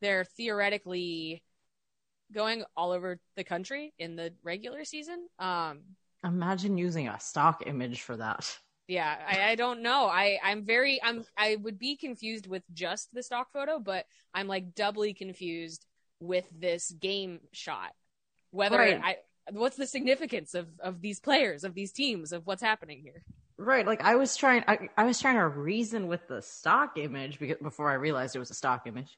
[0.00, 1.42] they're theoretically
[2.32, 5.26] going all over the country in the regular season.
[5.38, 5.80] Um,
[6.24, 8.58] Imagine using a stock image for that.
[8.88, 10.06] yeah, I, I don't know.
[10.06, 14.48] I, I'm very, I'm, I would be confused with just the stock photo, but I'm
[14.48, 15.84] like doubly confused
[16.20, 17.92] with this game shot.
[18.50, 19.00] Whether Right.
[19.02, 19.16] I,
[19.52, 23.22] what's the significance of, of these players, of these teams, of what's happening here?
[23.58, 27.38] Right, like I was trying, I, I was trying to reason with the stock image
[27.38, 29.16] because before I realized it was a stock image,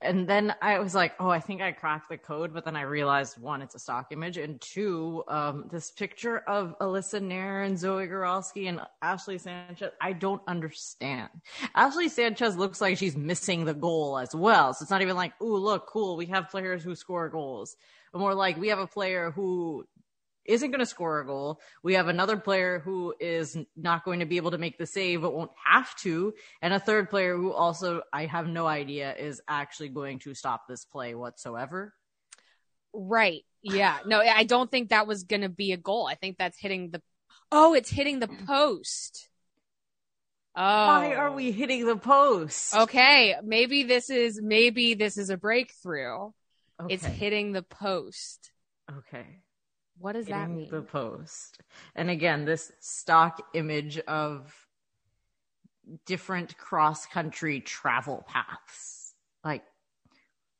[0.00, 2.54] and then I was like, oh, I think I cracked the code.
[2.54, 6.78] But then I realized one, it's a stock image, and two, um, this picture of
[6.78, 11.30] Alyssa Naeher and Zoe Goralski and Ashley Sanchez, I don't understand.
[11.74, 15.32] Ashley Sanchez looks like she's missing the goal as well, so it's not even like,
[15.42, 17.76] ooh, look, cool, we have players who score goals.
[18.12, 19.84] But more like we have a player who
[20.44, 21.60] isn't going to score a goal.
[21.82, 25.20] We have another player who is not going to be able to make the save,
[25.20, 26.32] but won't have to.
[26.62, 30.62] And a third player who also, I have no idea, is actually going to stop
[30.66, 31.92] this play whatsoever.
[32.94, 33.44] Right.
[33.62, 33.98] Yeah.
[34.06, 36.06] No, I don't think that was going to be a goal.
[36.06, 37.02] I think that's hitting the,
[37.52, 39.28] oh, it's hitting the post.
[40.56, 40.62] Oh.
[40.62, 41.34] Why are oh.
[41.34, 42.74] we hitting the post?
[42.74, 43.34] Okay.
[43.44, 46.30] Maybe this is, maybe this is a breakthrough.
[46.80, 46.94] Okay.
[46.94, 48.52] It's hitting the post.
[48.90, 49.40] okay.
[50.00, 50.70] What does that mean?
[50.70, 51.60] The post.
[51.96, 54.54] And again, this stock image of
[56.06, 59.14] different cross country travel paths.
[59.44, 59.64] Like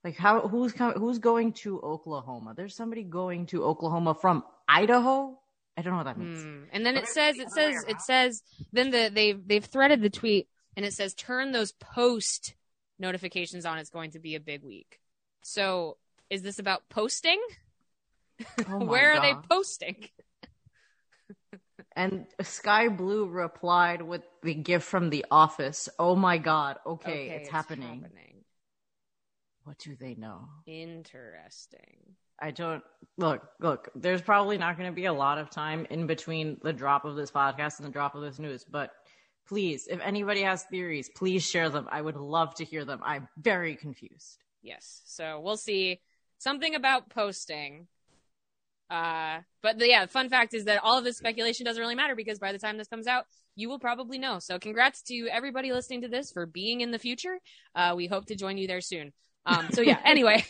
[0.04, 2.54] like how who's com- who's going to Oklahoma?
[2.56, 5.38] There's somebody going to Oklahoma from Idaho?
[5.76, 6.42] I don't know what that means.
[6.42, 6.62] Hmm.
[6.72, 10.48] And then it says, it says, it says, then the they've they've threaded the tweet,
[10.76, 12.54] and it says turn those post
[12.98, 13.78] notifications on.
[13.78, 14.98] It's going to be a big week.
[15.42, 15.96] So
[16.30, 17.40] is this about posting?
[18.68, 20.08] Oh Where are they posting?
[21.96, 25.88] And Sky Blue replied with the gift from the office.
[25.98, 28.04] Oh my god, okay, it's, happening.
[29.64, 30.48] What do they know?
[30.66, 32.14] Interesting.
[32.40, 32.84] I don't
[33.16, 36.72] look, look, there's probably not going to be a lot of time in between the
[36.72, 38.92] drop of this podcast and the drop of this news, but
[39.48, 41.88] please, if anybody has theories, please share them.
[41.90, 43.00] I would love to hear them.
[43.02, 44.38] I'm very confused.
[44.62, 45.02] Yes.
[45.04, 46.00] So we'll see.
[46.38, 47.88] Something about posting.
[48.90, 52.16] Uh, but the, yeah, fun fact is that all of this speculation doesn't really matter
[52.16, 53.24] because by the time this comes out,
[53.54, 54.38] you will probably know.
[54.38, 57.38] So congrats to everybody listening to this for being in the future.
[57.74, 59.12] Uh, we hope to join you there soon.
[59.44, 60.44] Um, so yeah, anyway,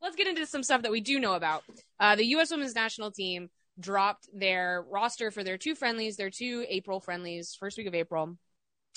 [0.00, 1.64] let's get into some stuff that we do know about.
[1.98, 2.50] Uh, the U.S.
[2.50, 3.48] women's national team
[3.80, 8.36] dropped their roster for their two friendlies, their two April friendlies, first week of April.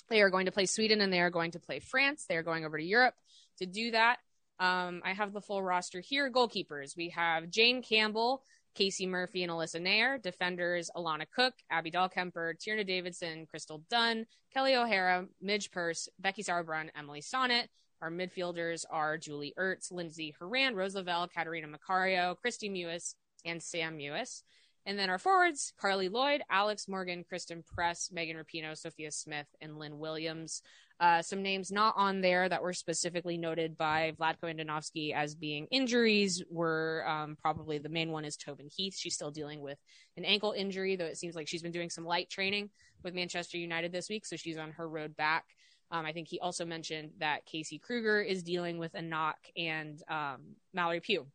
[0.10, 2.26] They are going to play Sweden and they are going to play France.
[2.28, 3.16] They are going over to Europe
[3.58, 4.20] to do that.
[4.60, 6.32] Um, I have the full roster here.
[6.32, 6.96] Goalkeepers.
[6.96, 10.22] We have Jane Campbell, Casey Murphy, and Alyssa Naeher.
[10.22, 16.90] Defenders, Alana Cook, Abby Dahlkemper, Tierney Davidson, Crystal Dunn, Kelly O'Hara, Midge Purce, Becky Sauerbrunn,
[16.98, 17.68] Emily Sonnett.
[18.02, 23.16] Our midfielders are Julie Ertz, Lindsay Horan, Rose Lavelle, Catarina Macario, Kristie Mewis,
[23.46, 24.44] and Sam Mewis.
[24.86, 29.80] And then our forwards, Carli Lloyd, Alex Morgan, Christen Press, Megan Rapinoe, Sophia Smith, and
[29.80, 30.62] Lynn Williams.
[31.00, 35.68] Uh, some names not on there that were specifically noted by Vlatko Andonovski as being
[35.72, 38.96] injuries were um, probably the main one is Tobin Heath.
[38.96, 39.78] She's still dealing with
[40.16, 42.70] an ankle injury, though it seems like she's been doing some light training
[43.04, 45.46] with Manchester United this week, so she's on her road back.
[45.92, 50.02] Um, I think he also mentioned that Casey Krueger is dealing with a knock, and
[50.10, 51.28] um, Mallory Pugh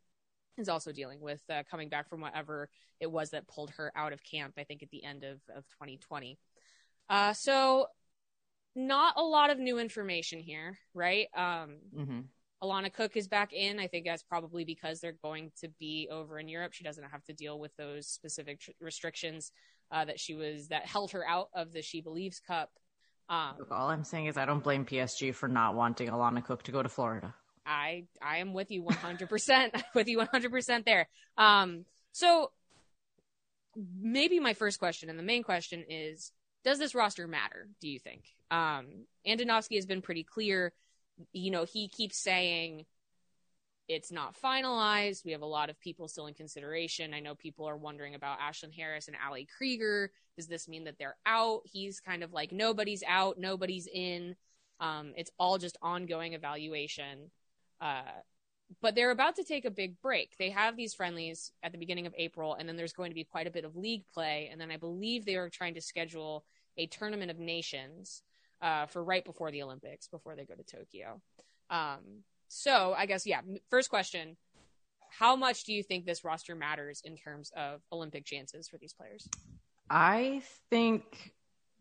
[0.61, 2.69] is also dealing with uh, coming back from whatever
[3.01, 4.55] it was that pulled her out of camp.
[4.59, 6.39] I think at the end of of 2020.
[7.09, 7.87] Uh, so
[8.77, 11.29] not a lot of new information here, right?
[11.35, 12.21] Um, Mm-hmm.
[12.63, 13.79] Alana Cook is back in.
[13.79, 16.75] I think that's probably because they're going to be over in Europe.
[16.75, 19.53] She doesn't have to deal with those specific tr- restrictions
[19.91, 22.71] uh, that she was that held her out of the She Believes Cup.
[23.31, 26.63] Um, Look, all I'm saying is I don't blame PSG for not wanting Alana Cook
[26.65, 27.35] to go to Florida.
[27.71, 31.09] I I am with you 100% with you 100% there.
[31.39, 32.51] Um so
[34.01, 36.33] maybe my first question and the main question is
[36.65, 38.25] does this roster matter, do you think?
[38.51, 40.73] Um Andonovski has been pretty clear,
[41.33, 42.87] you know, he keeps saying
[43.89, 45.25] it's not finalized.
[45.25, 47.13] We have a lot of people still in consideration.
[47.13, 50.13] I know people are wondering about Ashlyn Harris and Ali Krieger.
[50.37, 51.63] Does this mean that they're out?
[51.65, 54.37] He's kind of like nobody's out, nobody's in.
[54.79, 57.31] Um, it's all just ongoing evaluation.
[57.81, 58.03] Uh,
[58.81, 60.37] but they're about to take a big break.
[60.39, 63.25] They have these friendlies at the beginning of April, and then there's going to be
[63.25, 64.49] quite a bit of league play.
[64.51, 66.45] And then I believe they are trying to schedule
[66.77, 68.23] a tournament of nations
[68.63, 71.21] uh, for right before the Olympics, before they go to Tokyo.
[71.69, 73.41] Um, so I guess, yeah,
[73.71, 74.37] first question
[75.09, 78.93] How much do you think this roster matters in terms of Olympic chances for these
[78.93, 79.29] players?
[79.89, 81.33] I think,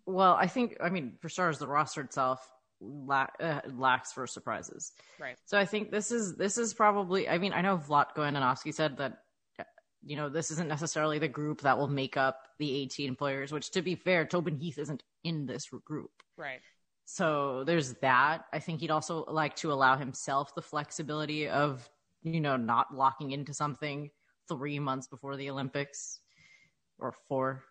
[0.08, 2.40] well, I think, I mean, for starters, the roster itself
[2.82, 4.92] la- uh, lacks for surprises.
[5.20, 5.38] Right.
[5.46, 7.28] So I think this is this is probably.
[7.30, 9.20] I mean, I know Vlatko Andonovski said that,
[10.04, 13.52] you know, this isn't necessarily the group that will make up the 18 players.
[13.52, 16.12] Which, to be fair, Tobin Heath isn't in this group.
[16.38, 16.62] Right.
[17.06, 18.46] So there's that.
[18.54, 21.90] I think he'd also like to allow himself the flexibility of,
[22.22, 24.12] you know, not locking into something
[24.48, 26.20] three months before the Olympics
[27.00, 27.64] or four,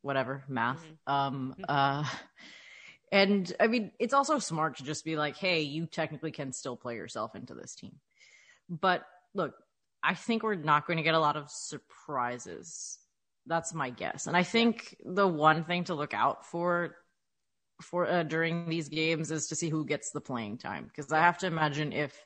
[0.00, 0.82] whatever, math.
[1.06, 2.04] Um, uh,
[3.12, 6.76] and I mean, it's also smart to just be like, hey, you technically can still
[6.76, 7.96] play yourself into this team.
[8.68, 9.54] But look,
[10.02, 12.98] I think we're not going to get a lot of surprises.
[13.46, 14.26] That's my guess.
[14.26, 16.96] And I think the one thing to look out for
[17.82, 21.18] for uh, during these games is to see who gets the playing time because I
[21.18, 22.24] have to imagine if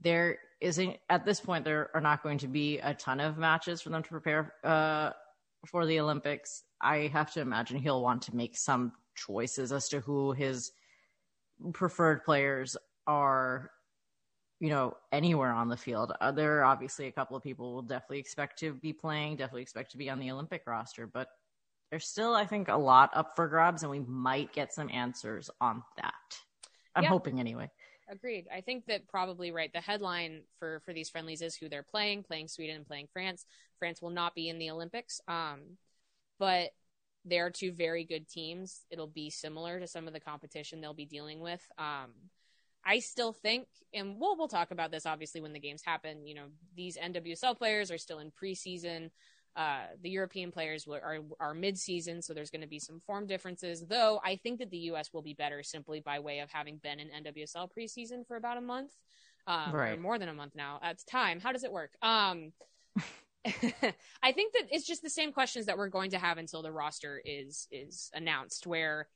[0.00, 3.80] there isn't at this point there are not going to be a ton of matches
[3.80, 5.10] for them to prepare uh,
[5.66, 6.64] for the Olympics.
[6.80, 8.92] I have to imagine he'll want to make some
[9.26, 10.72] choices as to who his
[11.72, 12.76] preferred players
[13.06, 13.70] are.
[14.60, 16.12] You know, anywhere on the field.
[16.20, 19.62] Uh, there are obviously a couple of people will definitely expect to be playing, definitely
[19.62, 21.28] expect to be on the Olympic roster, but
[21.90, 25.48] there's still, I think, a lot up for grabs, and we might get some answers
[25.60, 26.40] on that.
[26.96, 27.10] I'm Yeah.
[27.10, 27.70] hoping anyway.
[28.08, 28.48] Agreed.
[28.52, 29.72] I think that probably right.
[29.72, 33.46] The headline for for these friendlies is who they're playing, playing Sweden and playing France.
[33.78, 35.20] France will not be in the Olympics.
[35.28, 35.78] Um,
[36.40, 36.70] but
[37.24, 38.82] they're two very good teams.
[38.90, 41.62] It'll be similar to some of the competition they'll be dealing with.
[41.76, 42.12] Um,
[42.84, 46.26] I still think, and we'll we'll talk about this obviously when the games happen.
[46.26, 49.10] You know, these NWSL players are still in preseason.
[49.56, 53.00] Uh, the European players will, are are mid season, so there's going to be some
[53.00, 53.84] form differences.
[53.86, 55.12] Though I think that the U.S.
[55.12, 58.60] will be better simply by way of having been in NWSL preseason for about a
[58.62, 58.92] month,
[59.46, 60.00] um, or Right.
[60.00, 60.78] more than a month now.
[60.80, 61.90] At time, how does it work?
[62.00, 62.52] Um,
[64.22, 66.72] I think that it's just the same questions that we're going to have until the
[66.72, 69.08] roster is is announced, where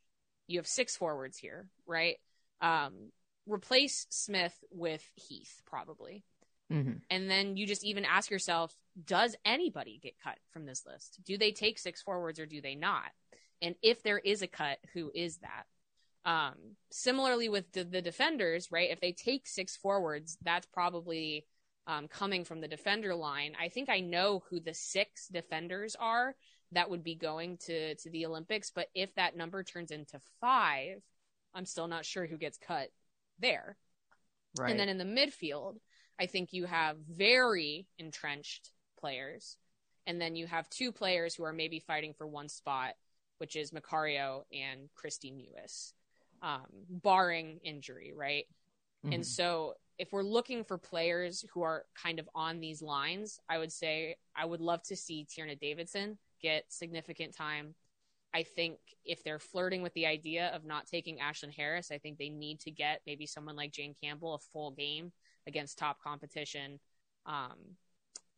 [0.47, 2.17] you have six forwards here, right?
[2.61, 3.11] Um,
[3.47, 6.25] replace Smith with Heath, probably.
[6.71, 11.21] hmm And then you just even ask yourself, does anybody get cut from this list?
[11.25, 13.11] Do they take six forwards or do they not?
[13.61, 15.65] And if there is a cut, who is that?
[16.25, 18.91] Um, similarly with the, the defenders, right?
[18.91, 21.47] If they take six forwards, that's probably
[21.87, 23.55] um, coming from the defender line.
[23.61, 26.35] I think I know who the six defenders are
[26.73, 31.03] that would be going to to the Olympics, but if that number turns into five,
[31.55, 32.89] I'm still not sure who gets cut
[33.39, 33.77] there.
[34.59, 34.71] Right.
[34.71, 35.77] And then in the midfield,
[36.19, 39.57] I think you have very entrenched players.
[40.07, 42.95] And then you have two players who are maybe fighting for one spot,
[43.39, 45.93] which is Macario and Kristie Mewis,
[46.43, 48.47] um, barring injury, right?
[49.11, 49.27] And Mhm.
[49.27, 53.73] so if we're looking for players who are kind of on these lines, I would
[53.73, 57.75] say I would love to see Tierna Davidson get significant time.
[58.35, 62.19] I think if they're flirting with the idea of not taking Ashlyn Harris, I think
[62.19, 65.13] they need to get maybe someone like Jane Campbell a full game
[65.47, 66.81] against top competition.
[67.27, 67.77] Um,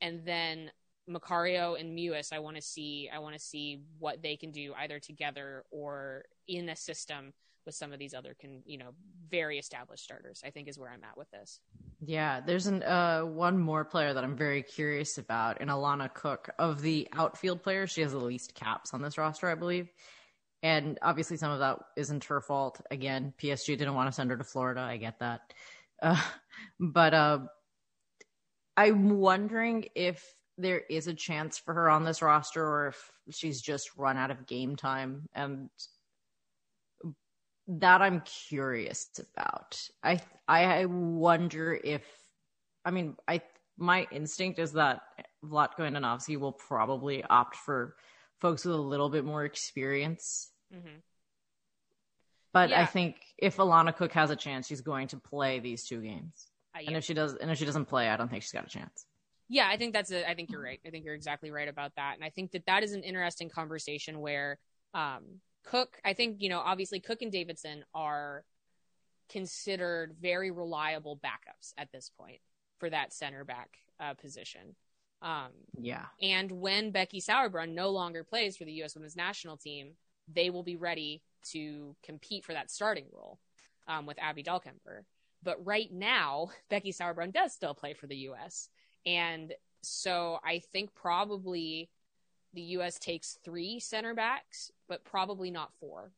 [0.01, 0.73] and then
[1.09, 3.09] Macario and Mewis, I want to see.
[3.13, 7.33] I want to see what they can do either together or in a system
[7.67, 8.91] with some of these other, can you know,
[9.31, 10.43] very established starters.
[10.45, 11.61] I think is where I'm at with this.
[12.01, 16.51] Yeah, there's an uh one more player that I'm very curious about, and Alana Cook
[16.59, 17.91] of the outfield players.
[17.91, 19.89] She has the least caps on this roster, I believe.
[20.63, 22.81] And obviously, some of that isn't her fault.
[22.91, 24.81] Again, PSG didn't want to send her to Florida.
[24.81, 25.53] I get that,
[26.03, 26.21] uh,
[26.81, 27.41] but uh,
[28.77, 33.61] I'm wondering if there is a chance for her on this roster, or if she's
[33.61, 35.69] just run out of game time, and
[37.67, 39.81] that I'm curious about.
[40.03, 42.03] I I wonder if
[42.85, 43.41] I mean I
[43.77, 45.03] my instinct is that
[45.45, 47.97] Vlatko Andonovski will probably opt for
[48.41, 50.51] folks with a little bit more experience.
[50.73, 50.99] hmm
[52.53, 56.01] But I think if Alana Cook has a chance, she's going to play these two
[56.01, 56.47] games.
[56.75, 58.65] Uh, And if she does, and if she doesn't play, I don't think she's got
[58.67, 59.07] a chance.
[59.49, 60.29] yeah, I think that's a.
[60.29, 60.81] I think you're right.
[60.87, 63.49] I think you're exactly right about that, and I think that that is an interesting
[63.49, 64.59] conversation where
[64.95, 65.99] um, Cook.
[66.05, 68.45] I think you know, obviously, Cook and Davidson are
[69.29, 72.41] considered very reliable backups at this point
[72.79, 74.77] for that center back uh, position.
[75.23, 78.95] Um, Yeah, and when Becky Sauerbrunn no longer plays for the U.S.
[78.95, 79.93] Women's National Team,
[80.33, 81.23] they will be ready
[81.53, 83.39] to compete for that starting role
[83.87, 85.05] um, with Abby Dahlkemper.
[85.43, 88.69] But right now, Becky Sauerbrunn does still play for the U.S.
[89.07, 91.91] And so I think probably
[92.55, 92.99] the U.S.
[92.99, 96.13] takes three center backs, but probably not four.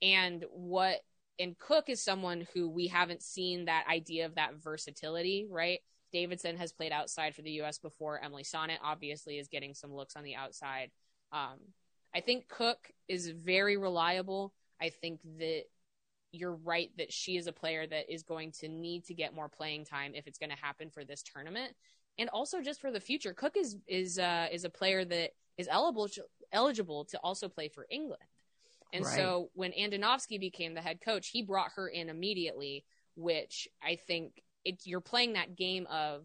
[0.00, 1.00] And what
[1.38, 5.80] and Cook is someone who we haven't seen that idea of that versatility, right?
[6.12, 7.78] Davidson has played outside for the U.S.
[7.78, 8.22] before.
[8.22, 10.90] Emily Sonnett obviously is getting some looks on the outside.
[11.32, 11.58] Um,
[12.14, 14.52] I think Cook is very reliable.
[14.80, 15.64] I think that
[16.32, 19.48] you're right that she is a player that is going to need to get more
[19.48, 21.74] playing time if it's going to happen for this tournament,
[22.18, 23.34] and also just for the future.
[23.34, 26.08] Cook is is uh, is a player that is eligible
[26.52, 28.22] eligible to also play for England.
[28.92, 29.14] And Right.
[29.14, 32.84] so when Andonovski became the head coach, he brought her in immediately,
[33.16, 36.24] which I think it, you're playing that game of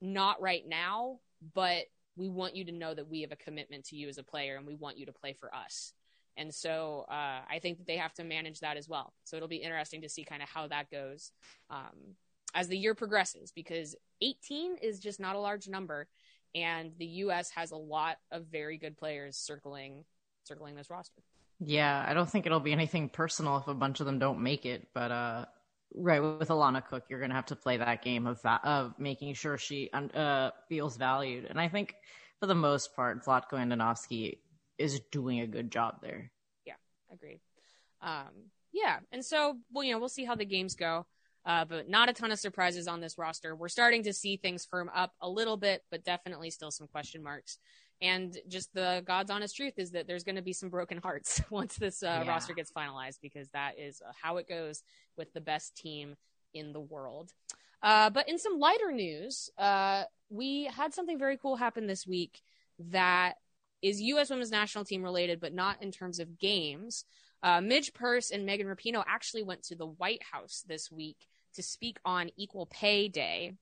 [0.00, 1.20] not right now,
[1.54, 4.22] but we want you to know that we have a commitment to you as a
[4.22, 5.92] player and we want you to play for us.
[6.36, 9.14] And so uh, I think that they have to manage that as well.
[9.24, 11.32] So it'll be interesting to see kind of how that goes
[11.70, 12.16] um,
[12.54, 16.08] as the year progresses because 18 is just not a large number.
[16.56, 17.50] And the U.S.
[17.50, 20.04] has a lot of very good players circling
[20.44, 21.22] circling this roster.
[21.60, 22.04] yeah.
[22.08, 24.88] I don't think it'll be anything personal if a bunch of them don't make it.
[24.94, 25.44] But uh,
[25.94, 29.34] right with Alana Cook, you're gonna have to play that game of va- of making
[29.34, 31.44] sure she uh feels valued.
[31.44, 31.94] And I think
[32.40, 34.38] for the most part, Vlatko Andonovski
[34.78, 36.30] is doing a good job there.
[36.64, 36.74] Yeah,
[37.12, 37.40] agreed.
[38.00, 41.06] Um, yeah, and so well, you know, we'll see how the games go.
[41.46, 43.54] Uh, but not a ton of surprises on this roster.
[43.54, 47.22] We're starting to see things firm up a little bit, but definitely still some question
[47.22, 47.58] marks.
[48.02, 51.40] And just the God's honest truth is that there's going to be some broken hearts
[51.48, 52.28] once this uh, Yeah.
[52.28, 54.82] roster gets finalized because that is uh, how it goes
[55.16, 56.16] with the best team
[56.52, 57.32] in the world.
[57.80, 62.42] Uh, but in some lighter news, uh, we had something very cool happen this week
[62.90, 63.34] that
[63.82, 64.30] is U.S.
[64.30, 67.04] women's national team related, but not in terms of games.
[67.42, 71.62] Uh, Midge Purce and Megan Rapinoe actually went to the White House this week to
[71.62, 73.54] speak on Equal Pay Day.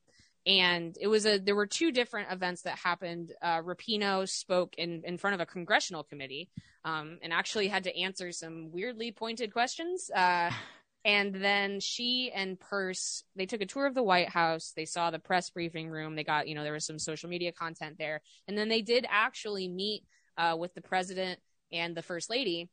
[0.47, 3.33] And it was a there were two different events that happened.
[3.41, 6.51] Uh, Rapinoe spoke in, in front of a congressional committee
[6.85, 10.11] um, and actually had to answer some weirdly pointed questions.
[10.15, 10.51] Uh,
[11.07, 14.73] and then she and Purce they took a tour of the White House.
[14.77, 16.15] They saw the press briefing room.
[16.15, 19.07] They got you know there was some social media content there, and then they did
[19.09, 20.05] actually meet
[20.37, 21.41] uh, with the president
[21.73, 22.69] and the first lady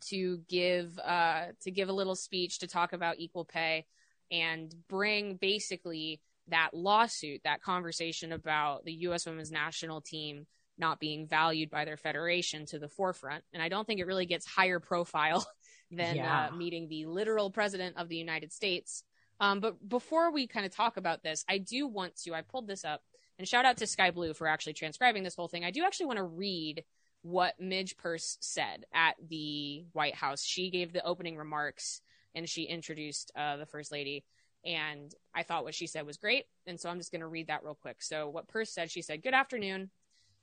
[0.00, 3.86] to give uh, to give a little speech to talk about equal pay
[4.30, 9.26] and bring basically that lawsuit, that conversation about the U.S.
[9.26, 10.46] women's national team
[10.78, 13.42] not being valued by their federation to the forefront.
[13.52, 15.46] And I don't think it really gets higher profile
[15.90, 16.48] than Yeah.
[16.52, 19.02] uh, meeting the literal president of the United States.
[19.40, 22.66] Um, but before we kind of talk about this, I do want to, I pulled
[22.68, 23.02] this up
[23.38, 25.64] and shout out to Sky Blue for actually transcribing this whole thing.
[25.64, 26.84] I do actually want to read
[27.22, 30.44] what Midge Purce said at the White House.
[30.44, 32.00] She gave the opening remarks
[32.34, 34.24] and she introduced uh, the First Lady.
[34.64, 36.44] And I thought what she said was great.
[36.66, 38.02] And so I'm just going to read that real quick.
[38.02, 39.90] So, what Purce said, she said, Good afternoon.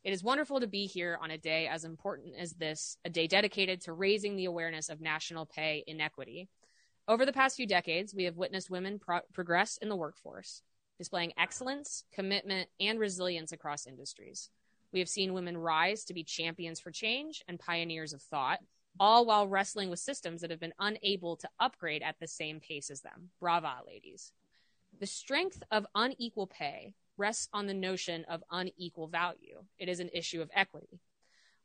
[0.06, 3.26] It is wonderful to be here on a day as important as this, a day
[3.26, 6.48] dedicated to raising the awareness of national pay inequity.
[7.08, 10.62] Over the past few decades, we have witnessed women pro- progress in the workforce,
[11.00, 14.52] displaying excellence, commitment, and resilience across industries.
[14.94, 18.60] We have seen women rise to be champions for change and pioneers of thought,
[19.00, 22.90] all while wrestling with systems that have been unable to upgrade at the same pace
[22.90, 23.30] as them.
[23.40, 24.32] Brava, ladies.
[25.00, 29.64] The strength of unequal pay rests on the notion of unequal value.
[29.78, 31.00] It is an issue of equity.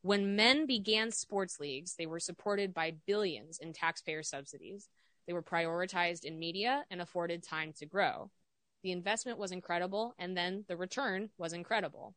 [0.03, 4.89] When men began sports leagues, they were supported by billions in taxpayer subsidies.
[5.27, 8.31] They were prioritized in media and afforded time to grow.
[8.83, 12.15] The investment was incredible, and then the return was incredible.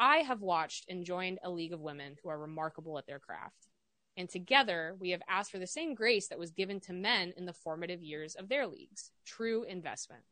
[0.00, 3.68] I have watched and joined a league of women who are remarkable at their craft.
[4.16, 7.46] And together, we have asked for the same grace that was given to men in
[7.46, 10.22] the formative years of their leagues true investment.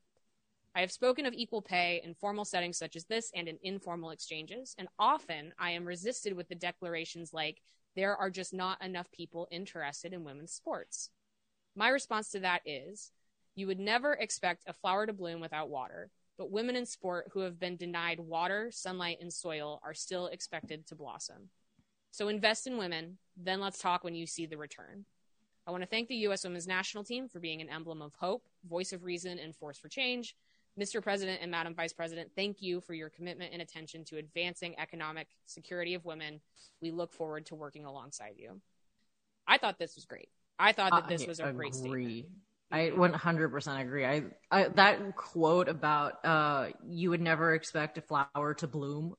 [0.74, 4.10] I have spoken of equal pay in formal settings such as this and in informal
[4.10, 7.60] exchanges, and often I am resisted with the declarations like,
[7.94, 11.10] there are just not enough people interested in women's sports.
[11.76, 13.10] My response to that is,
[13.54, 17.40] you would never expect a flower to bloom without water, but women in sport who
[17.40, 21.50] have been denied water, sunlight, and soil are still expected to blossom.
[22.12, 25.06] So invest in women, then let's talk when you see the return.
[25.66, 26.44] I want to thank the U.S.
[26.44, 29.88] Women's National Team for being an emblem of hope, voice of reason, and force for
[29.88, 30.36] change.
[30.78, 31.02] Mr.
[31.02, 35.28] President and Madam Vice President, thank you for your commitment and attention to advancing economic
[35.46, 36.40] security of women.
[36.80, 38.60] We look forward to working alongside you.
[39.46, 40.28] I thought this was great.
[40.58, 42.02] I thought that this I was a great statement.
[42.02, 42.26] agree.
[42.70, 44.06] I 100% agree.
[44.06, 49.14] I, I that quote about uh you would never expect a flower to bloom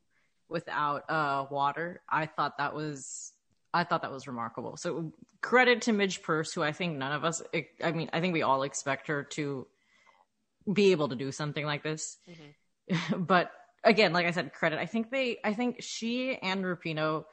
[0.54, 2.02] without uh water.
[2.08, 3.34] I thought that was
[3.74, 4.78] I thought that was remarkable.
[4.78, 7.42] So credit to Midge Purce, who I think none of us.
[7.84, 9.68] I mean, I think we all expect her to
[10.72, 12.18] be able to do something like this.
[12.30, 13.28] Mhm.
[13.28, 13.52] but
[13.84, 14.80] again, like I said, credit.
[14.80, 15.40] I think they.
[15.44, 17.26] I think she and Rapinoe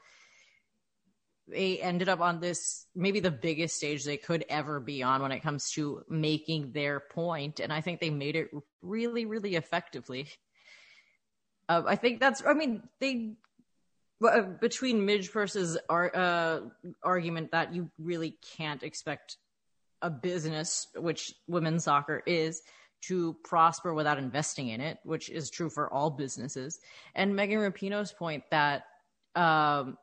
[1.50, 5.32] they ended up on this maybe the biggest stage they could ever be on when
[5.32, 8.50] it comes to making their point and i think they made it
[8.82, 10.28] really really effectively
[11.70, 13.32] uh, i think that's i mean they
[14.22, 16.60] uh, between midge Purce's ar- uh,
[17.02, 19.38] argument that you really can't expect
[20.02, 22.60] a business which women's soccer is
[23.02, 26.80] to prosper without investing in it which is true for all businesses
[27.14, 28.84] and megan rapinoe's point that
[29.36, 29.96] um,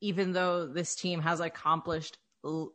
[0.00, 2.72] even though this team has accomplished l-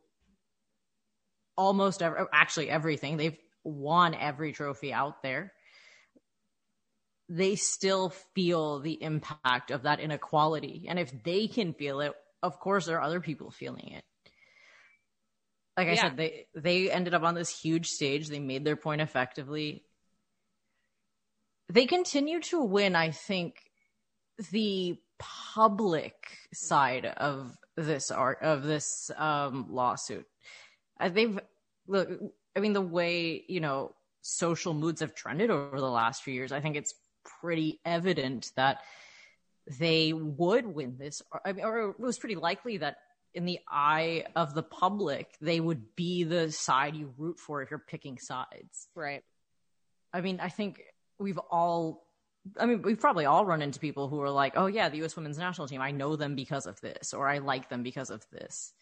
[1.56, 5.52] almost ever, actually everything, they've won every trophy out there.
[7.28, 10.86] They still feel the impact of that inequality.
[10.88, 14.04] And if they can feel it, of course, there are other people feeling it.
[15.76, 16.02] Like I Yeah.
[16.02, 18.28] said, they they ended up on this huge stage.
[18.28, 19.84] They made their point effectively.
[21.68, 23.56] They continue to win, I think,
[24.50, 26.14] the public
[26.54, 30.26] side of this art of this um, lawsuit.
[30.98, 31.38] Uh, they've
[31.86, 32.08] look.
[32.56, 36.52] I mean, the way you know social moods have trended over the last few years,
[36.52, 36.94] I think it's
[37.40, 38.82] pretty evident that
[39.78, 41.22] they would win this.
[41.30, 42.98] Or, I mean, or it was pretty likely that
[43.34, 47.70] in the eye of the public, they would be the side you root for if
[47.70, 48.88] you're picking sides.
[48.94, 49.22] Right.
[50.12, 50.82] I mean, I think
[51.18, 52.08] we've all
[52.58, 55.16] I mean, we've probably all run into people who are like, "Oh yeah, the U.S.
[55.16, 55.82] Women's National Team.
[55.82, 58.72] I know them because of this, or I like them because of this."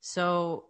[0.00, 0.66] So,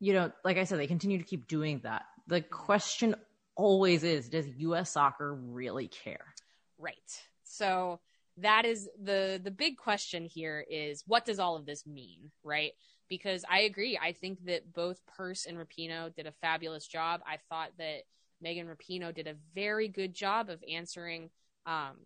[0.00, 2.04] you know, like I said, they continue to keep doing that.
[2.26, 3.14] The question
[3.58, 4.90] always is, does U.S.
[4.90, 6.32] soccer really care?
[6.78, 6.96] Right.
[7.44, 8.00] So
[8.38, 12.72] that is the the big question here is what does all of this mean, right?
[13.08, 13.98] Because I agree.
[14.00, 17.20] I think that both Purce and Rapinoe did a fabulous job.
[17.26, 18.02] I thought that
[18.40, 21.30] Megan Rapinoe did a very good job of answering
[21.66, 21.96] um,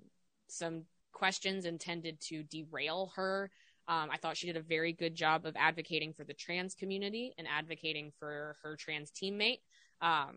[0.49, 3.51] some questions intended to derail her.
[3.89, 7.35] Um, I thought she did a very good job of advocating for the trans community
[7.37, 9.59] and advocating for her trans teammate.
[10.01, 10.37] Um,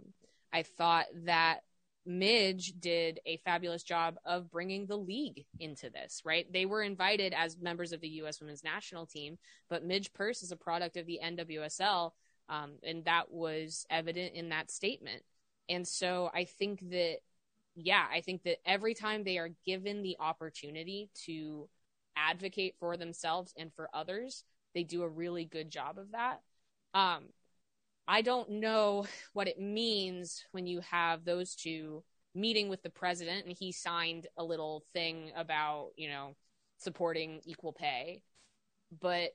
[0.55, 1.63] I thought that
[2.05, 6.47] Midge did a fabulous job of bringing the league into this, right?
[6.49, 8.39] They were invited as members of the U.S.
[8.39, 9.37] women's national team,
[9.69, 12.11] but Midge Purce is a product of the NWSL,
[12.47, 15.23] um, and that was evident in that statement.
[15.67, 17.17] And so I think that,
[17.75, 21.67] yeah, I think that every time they are given the opportunity to
[22.15, 26.39] advocate for themselves and for others, they do a really good job of that.
[26.93, 27.25] Um,
[28.07, 32.03] I don't know what it means when you have those two
[32.33, 36.35] meeting with the president and he signed a little thing about, you know,
[36.77, 38.21] supporting equal pay,
[38.99, 39.31] but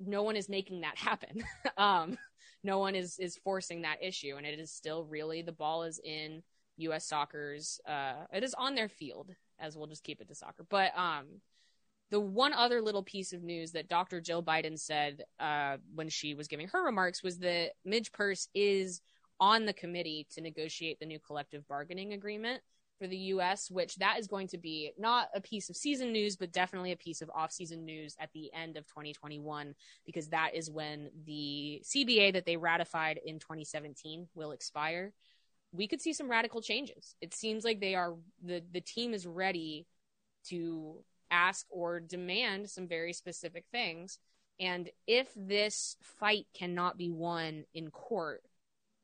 [0.00, 1.44] no one is making that happen.
[1.76, 2.18] um,
[2.62, 6.00] no one is is forcing that issue, and it is still really the ball is
[6.02, 6.42] in
[6.78, 7.06] U.S.
[7.06, 7.78] Soccer's.
[7.86, 9.30] Uh, it is on their field,
[9.60, 10.64] as we'll just keep it to soccer.
[10.68, 11.26] But um,
[12.10, 14.20] the one other little piece of news that Dr.
[14.20, 19.00] Jill Biden said uh, when she was giving her remarks was that Midge Purce is
[19.40, 22.62] on the committee to negotiate the new collective bargaining agreement
[22.98, 26.36] for the US, which that is going to be not a piece of season news,
[26.36, 29.74] but definitely a piece of off-season news at the end of 2021,
[30.06, 35.12] because that is when the CBA that they ratified in 2017 will expire.
[35.72, 37.16] We could see some radical changes.
[37.20, 39.86] It seems like they are the the team is ready
[40.46, 41.02] to
[41.34, 44.18] ask or demand some very specific things.
[44.60, 48.42] And if this fight cannot be won in court,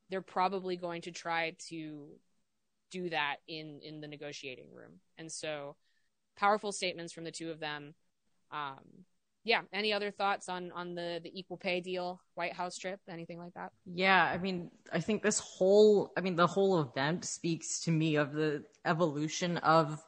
[0.09, 2.09] they're probably going to try to
[2.91, 5.01] do that in in the negotiating room.
[5.19, 5.77] And so,
[6.37, 7.95] powerful statements from the two of them.
[8.53, 9.05] Um,
[9.45, 9.63] yeah.
[9.73, 13.55] Any other thoughts on on the the equal pay deal, White House trip, anything like
[13.55, 13.73] that?
[13.87, 18.17] Yeah, I mean, I think this whole, I mean, the whole event speaks to me
[18.17, 20.01] of the evolution of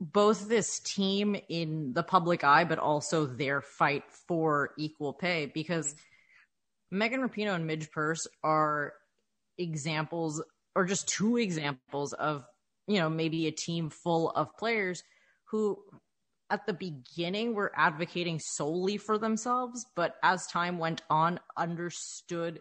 [0.00, 5.46] both this team in the public eye, but also their fight for equal pay.
[5.46, 6.98] Because mm-hmm.
[6.98, 8.92] Megan Rapinoe and Midge Purce are
[9.58, 10.42] examples
[10.74, 12.44] or just two examples of,
[12.86, 15.02] you know, maybe a team full of players
[15.50, 15.78] who
[16.50, 22.60] at the beginning were advocating solely for themselves, but as time went on, understood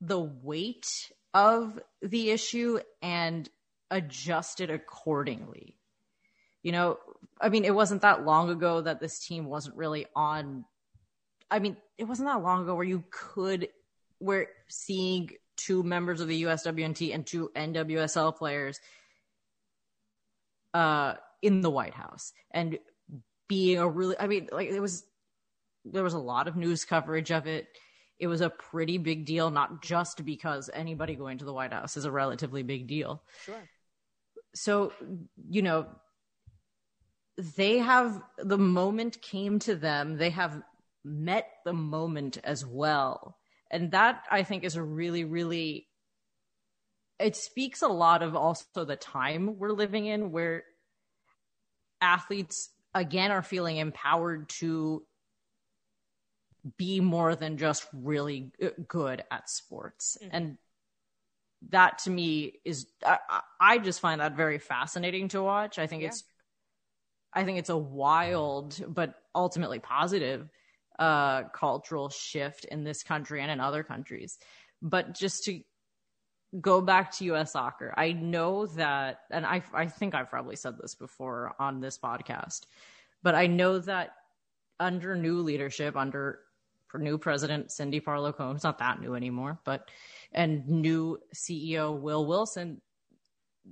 [0.00, 0.86] the weight
[1.32, 3.48] of the issue and
[3.90, 5.76] adjusted accordingly.
[6.64, 6.98] You know,
[7.40, 10.64] I mean, it wasn't that long ago that this team wasn't really on.
[11.50, 13.68] I mean, it wasn't that long ago where you could,
[14.18, 18.80] where seeing two members of the USWNT and two NWSL players
[20.72, 22.78] uh, in the White House and
[23.46, 25.04] being a really, I mean, like it was,
[25.84, 27.68] there was a lot of news coverage of it.
[28.18, 31.98] It was a pretty big deal, not just because anybody going to the White House
[31.98, 33.22] is a relatively big deal.
[33.44, 33.68] Sure.
[34.54, 34.92] So,
[35.50, 35.88] you know,
[37.36, 40.16] they have the moment came to them.
[40.16, 40.62] They have
[41.04, 43.36] met the moment as well
[43.74, 45.88] and that I think is a really, really,
[47.18, 50.62] it speaks a lot of also the time we're living in where
[52.00, 55.02] athletes again are feeling empowered to
[56.78, 58.52] be more than just really
[58.86, 60.18] good at sports.
[60.22, 60.36] Mm-hmm.
[60.36, 60.58] And
[61.70, 63.18] that to me is, I,
[63.58, 65.80] I, just find that very fascinating to watch.
[65.80, 66.08] I think yeah.
[66.08, 66.22] it's,
[67.34, 70.48] I think it's a wild, but ultimately positive
[70.98, 74.38] uh, cultural shift in this country and in other countries.
[74.80, 75.60] But just to
[76.60, 80.74] go back to US soccer, I know that, and I, I think I've probably said
[80.80, 82.66] this before on this podcast,
[83.22, 84.14] but I know that
[84.78, 86.40] under new leadership, under
[86.94, 89.90] new president Cindy Parlow it's not that new anymore, but
[90.32, 92.80] and new CEO Will Wilson,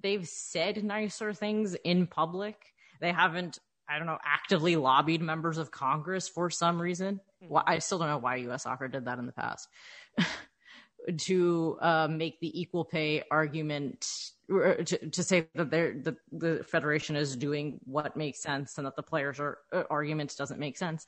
[0.00, 2.74] they've said nicer things in public.
[3.02, 3.58] They haven't
[3.92, 7.20] I don't know, actively lobbied members of Congress for some reason.
[7.42, 7.52] Mm-hmm.
[7.52, 8.62] Well, I still don't know why U.S.
[8.62, 9.68] Soccer did that in the past.
[11.18, 14.08] to uh, make the equal pay argument,
[14.48, 19.02] to, to say that the, the federation is doing what makes sense and that the
[19.02, 21.04] players' are, uh, argument doesn't make sense.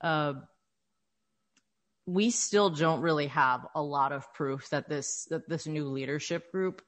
[0.00, 0.34] Uh,
[2.06, 6.52] we still don't really have a lot of proof that this that this new leadership
[6.52, 6.80] group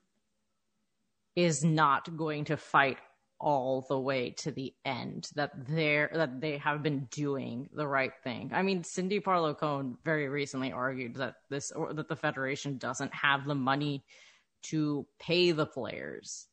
[1.34, 2.98] is not going to fight
[3.40, 8.12] all the way to the end that they're that they have been doing the right
[8.24, 8.50] thing.
[8.52, 13.14] I mean, Cindy Parlow Cone very recently argued that this or that the federation doesn't
[13.14, 14.04] have the money
[14.62, 16.48] to pay the players,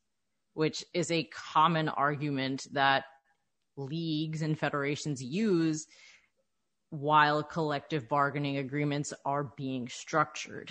[0.54, 3.04] which is a common argument that
[3.76, 5.86] leagues and federations use
[6.90, 10.70] while collective bargaining agreements are being structured.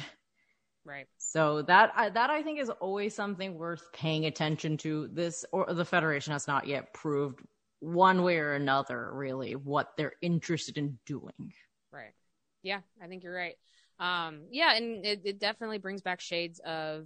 [0.86, 1.08] Right.
[1.18, 5.08] So that that I think is always something worth paying attention to.
[5.12, 7.42] This or the Federation has not yet proved
[7.80, 11.54] one way or another really what they're interested in doing.
[11.92, 12.14] Right.
[12.62, 13.56] Yeah, I think you're right.
[14.00, 17.06] Um, yeah, and it, it definitely brings back shades of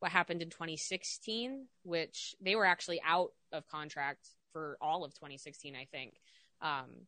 [0.00, 5.76] what happened in 2016, which they were actually out of contract for all of 2016,
[5.76, 6.14] I think.
[6.60, 7.06] Um,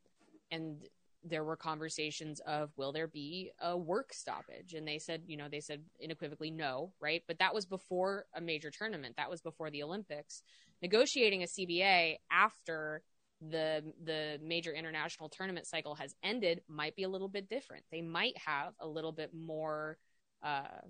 [0.51, 0.77] and
[1.25, 4.75] there were conversations of will there be a work stoppage?
[4.75, 7.23] And they said you know they said unequivocally no right?
[7.27, 9.17] But that was before a major tournament.
[9.17, 10.43] That was before the olympics.
[10.83, 13.03] Negotiating a cba after
[13.41, 17.85] the the major international tournament cycle has ended might be a little bit different.
[17.91, 19.99] They might have a little bit more
[20.43, 20.83] uh,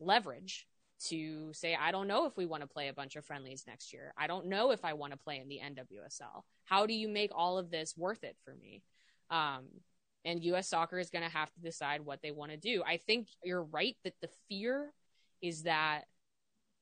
[0.00, 0.66] leverage
[1.00, 3.92] to say i don't know if we want to play a bunch of friendlies next
[3.92, 4.14] year.
[4.16, 7.30] I don't know if i want to play in the nwsl how do you make
[7.34, 8.82] all of this worth it for me
[9.30, 9.64] um,
[10.24, 10.68] and U.S.
[10.68, 12.82] soccer is going to have to decide what they want to do.
[12.86, 14.92] I think you're right that the fear
[15.42, 16.02] is that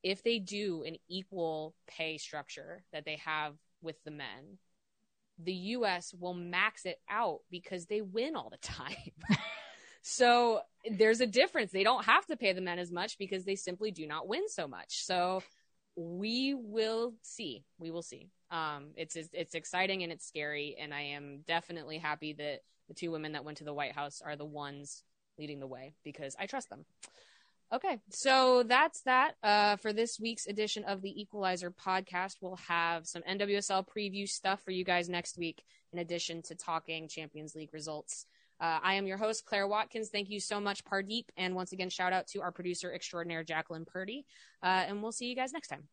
[0.03, 4.57] if they do an equal pay structure that they have with the men,
[5.39, 6.13] the U.S.
[6.17, 8.95] will max it out because they win all the time.
[10.01, 11.71] so there's a difference.
[11.71, 14.47] They don't have to pay the men as much because they simply do not win
[14.47, 15.03] so much.
[15.03, 15.41] So
[15.95, 17.63] we will see.
[17.77, 18.29] We will see.
[18.53, 23.09] Um, it's it's exciting and it's scary, and I am definitely happy that the two
[23.09, 25.03] women that went to the White House are the ones
[25.39, 26.85] leading the way because I trust them.
[27.73, 32.35] Okay, so that's that uh, for this week's edition of the Equalizer podcast.
[32.41, 37.07] We'll have some NWSL preview stuff for you guys next week, in addition to talking
[37.07, 38.27] Champions League results.
[38.61, 40.09] Uh, I am your host, Claire Watkins.
[40.09, 41.25] Thank you so much, Pardeep.
[41.35, 44.27] And once again, shout out to our producer extraordinaire, Jacqueline Purdy.
[44.61, 45.87] Uh, and we'll see you guys next time.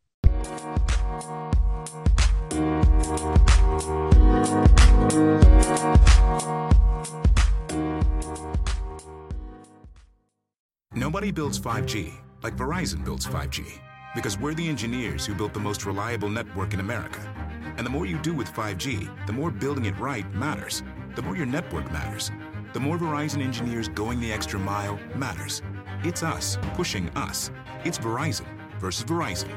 [10.93, 13.79] Nobody builds 5G like Verizon builds 5G
[14.17, 17.21] because we're the engineers who built the most reliable network in America.
[17.77, 20.83] And the more you do with 5G, the more building it right matters.
[21.15, 22.33] The more your network matters.
[22.73, 25.63] The more Verizon engineers going the extra mile matters.
[26.03, 27.53] It's us pushing us.
[27.85, 28.47] It's Verizon
[28.81, 29.57] versus Verizon.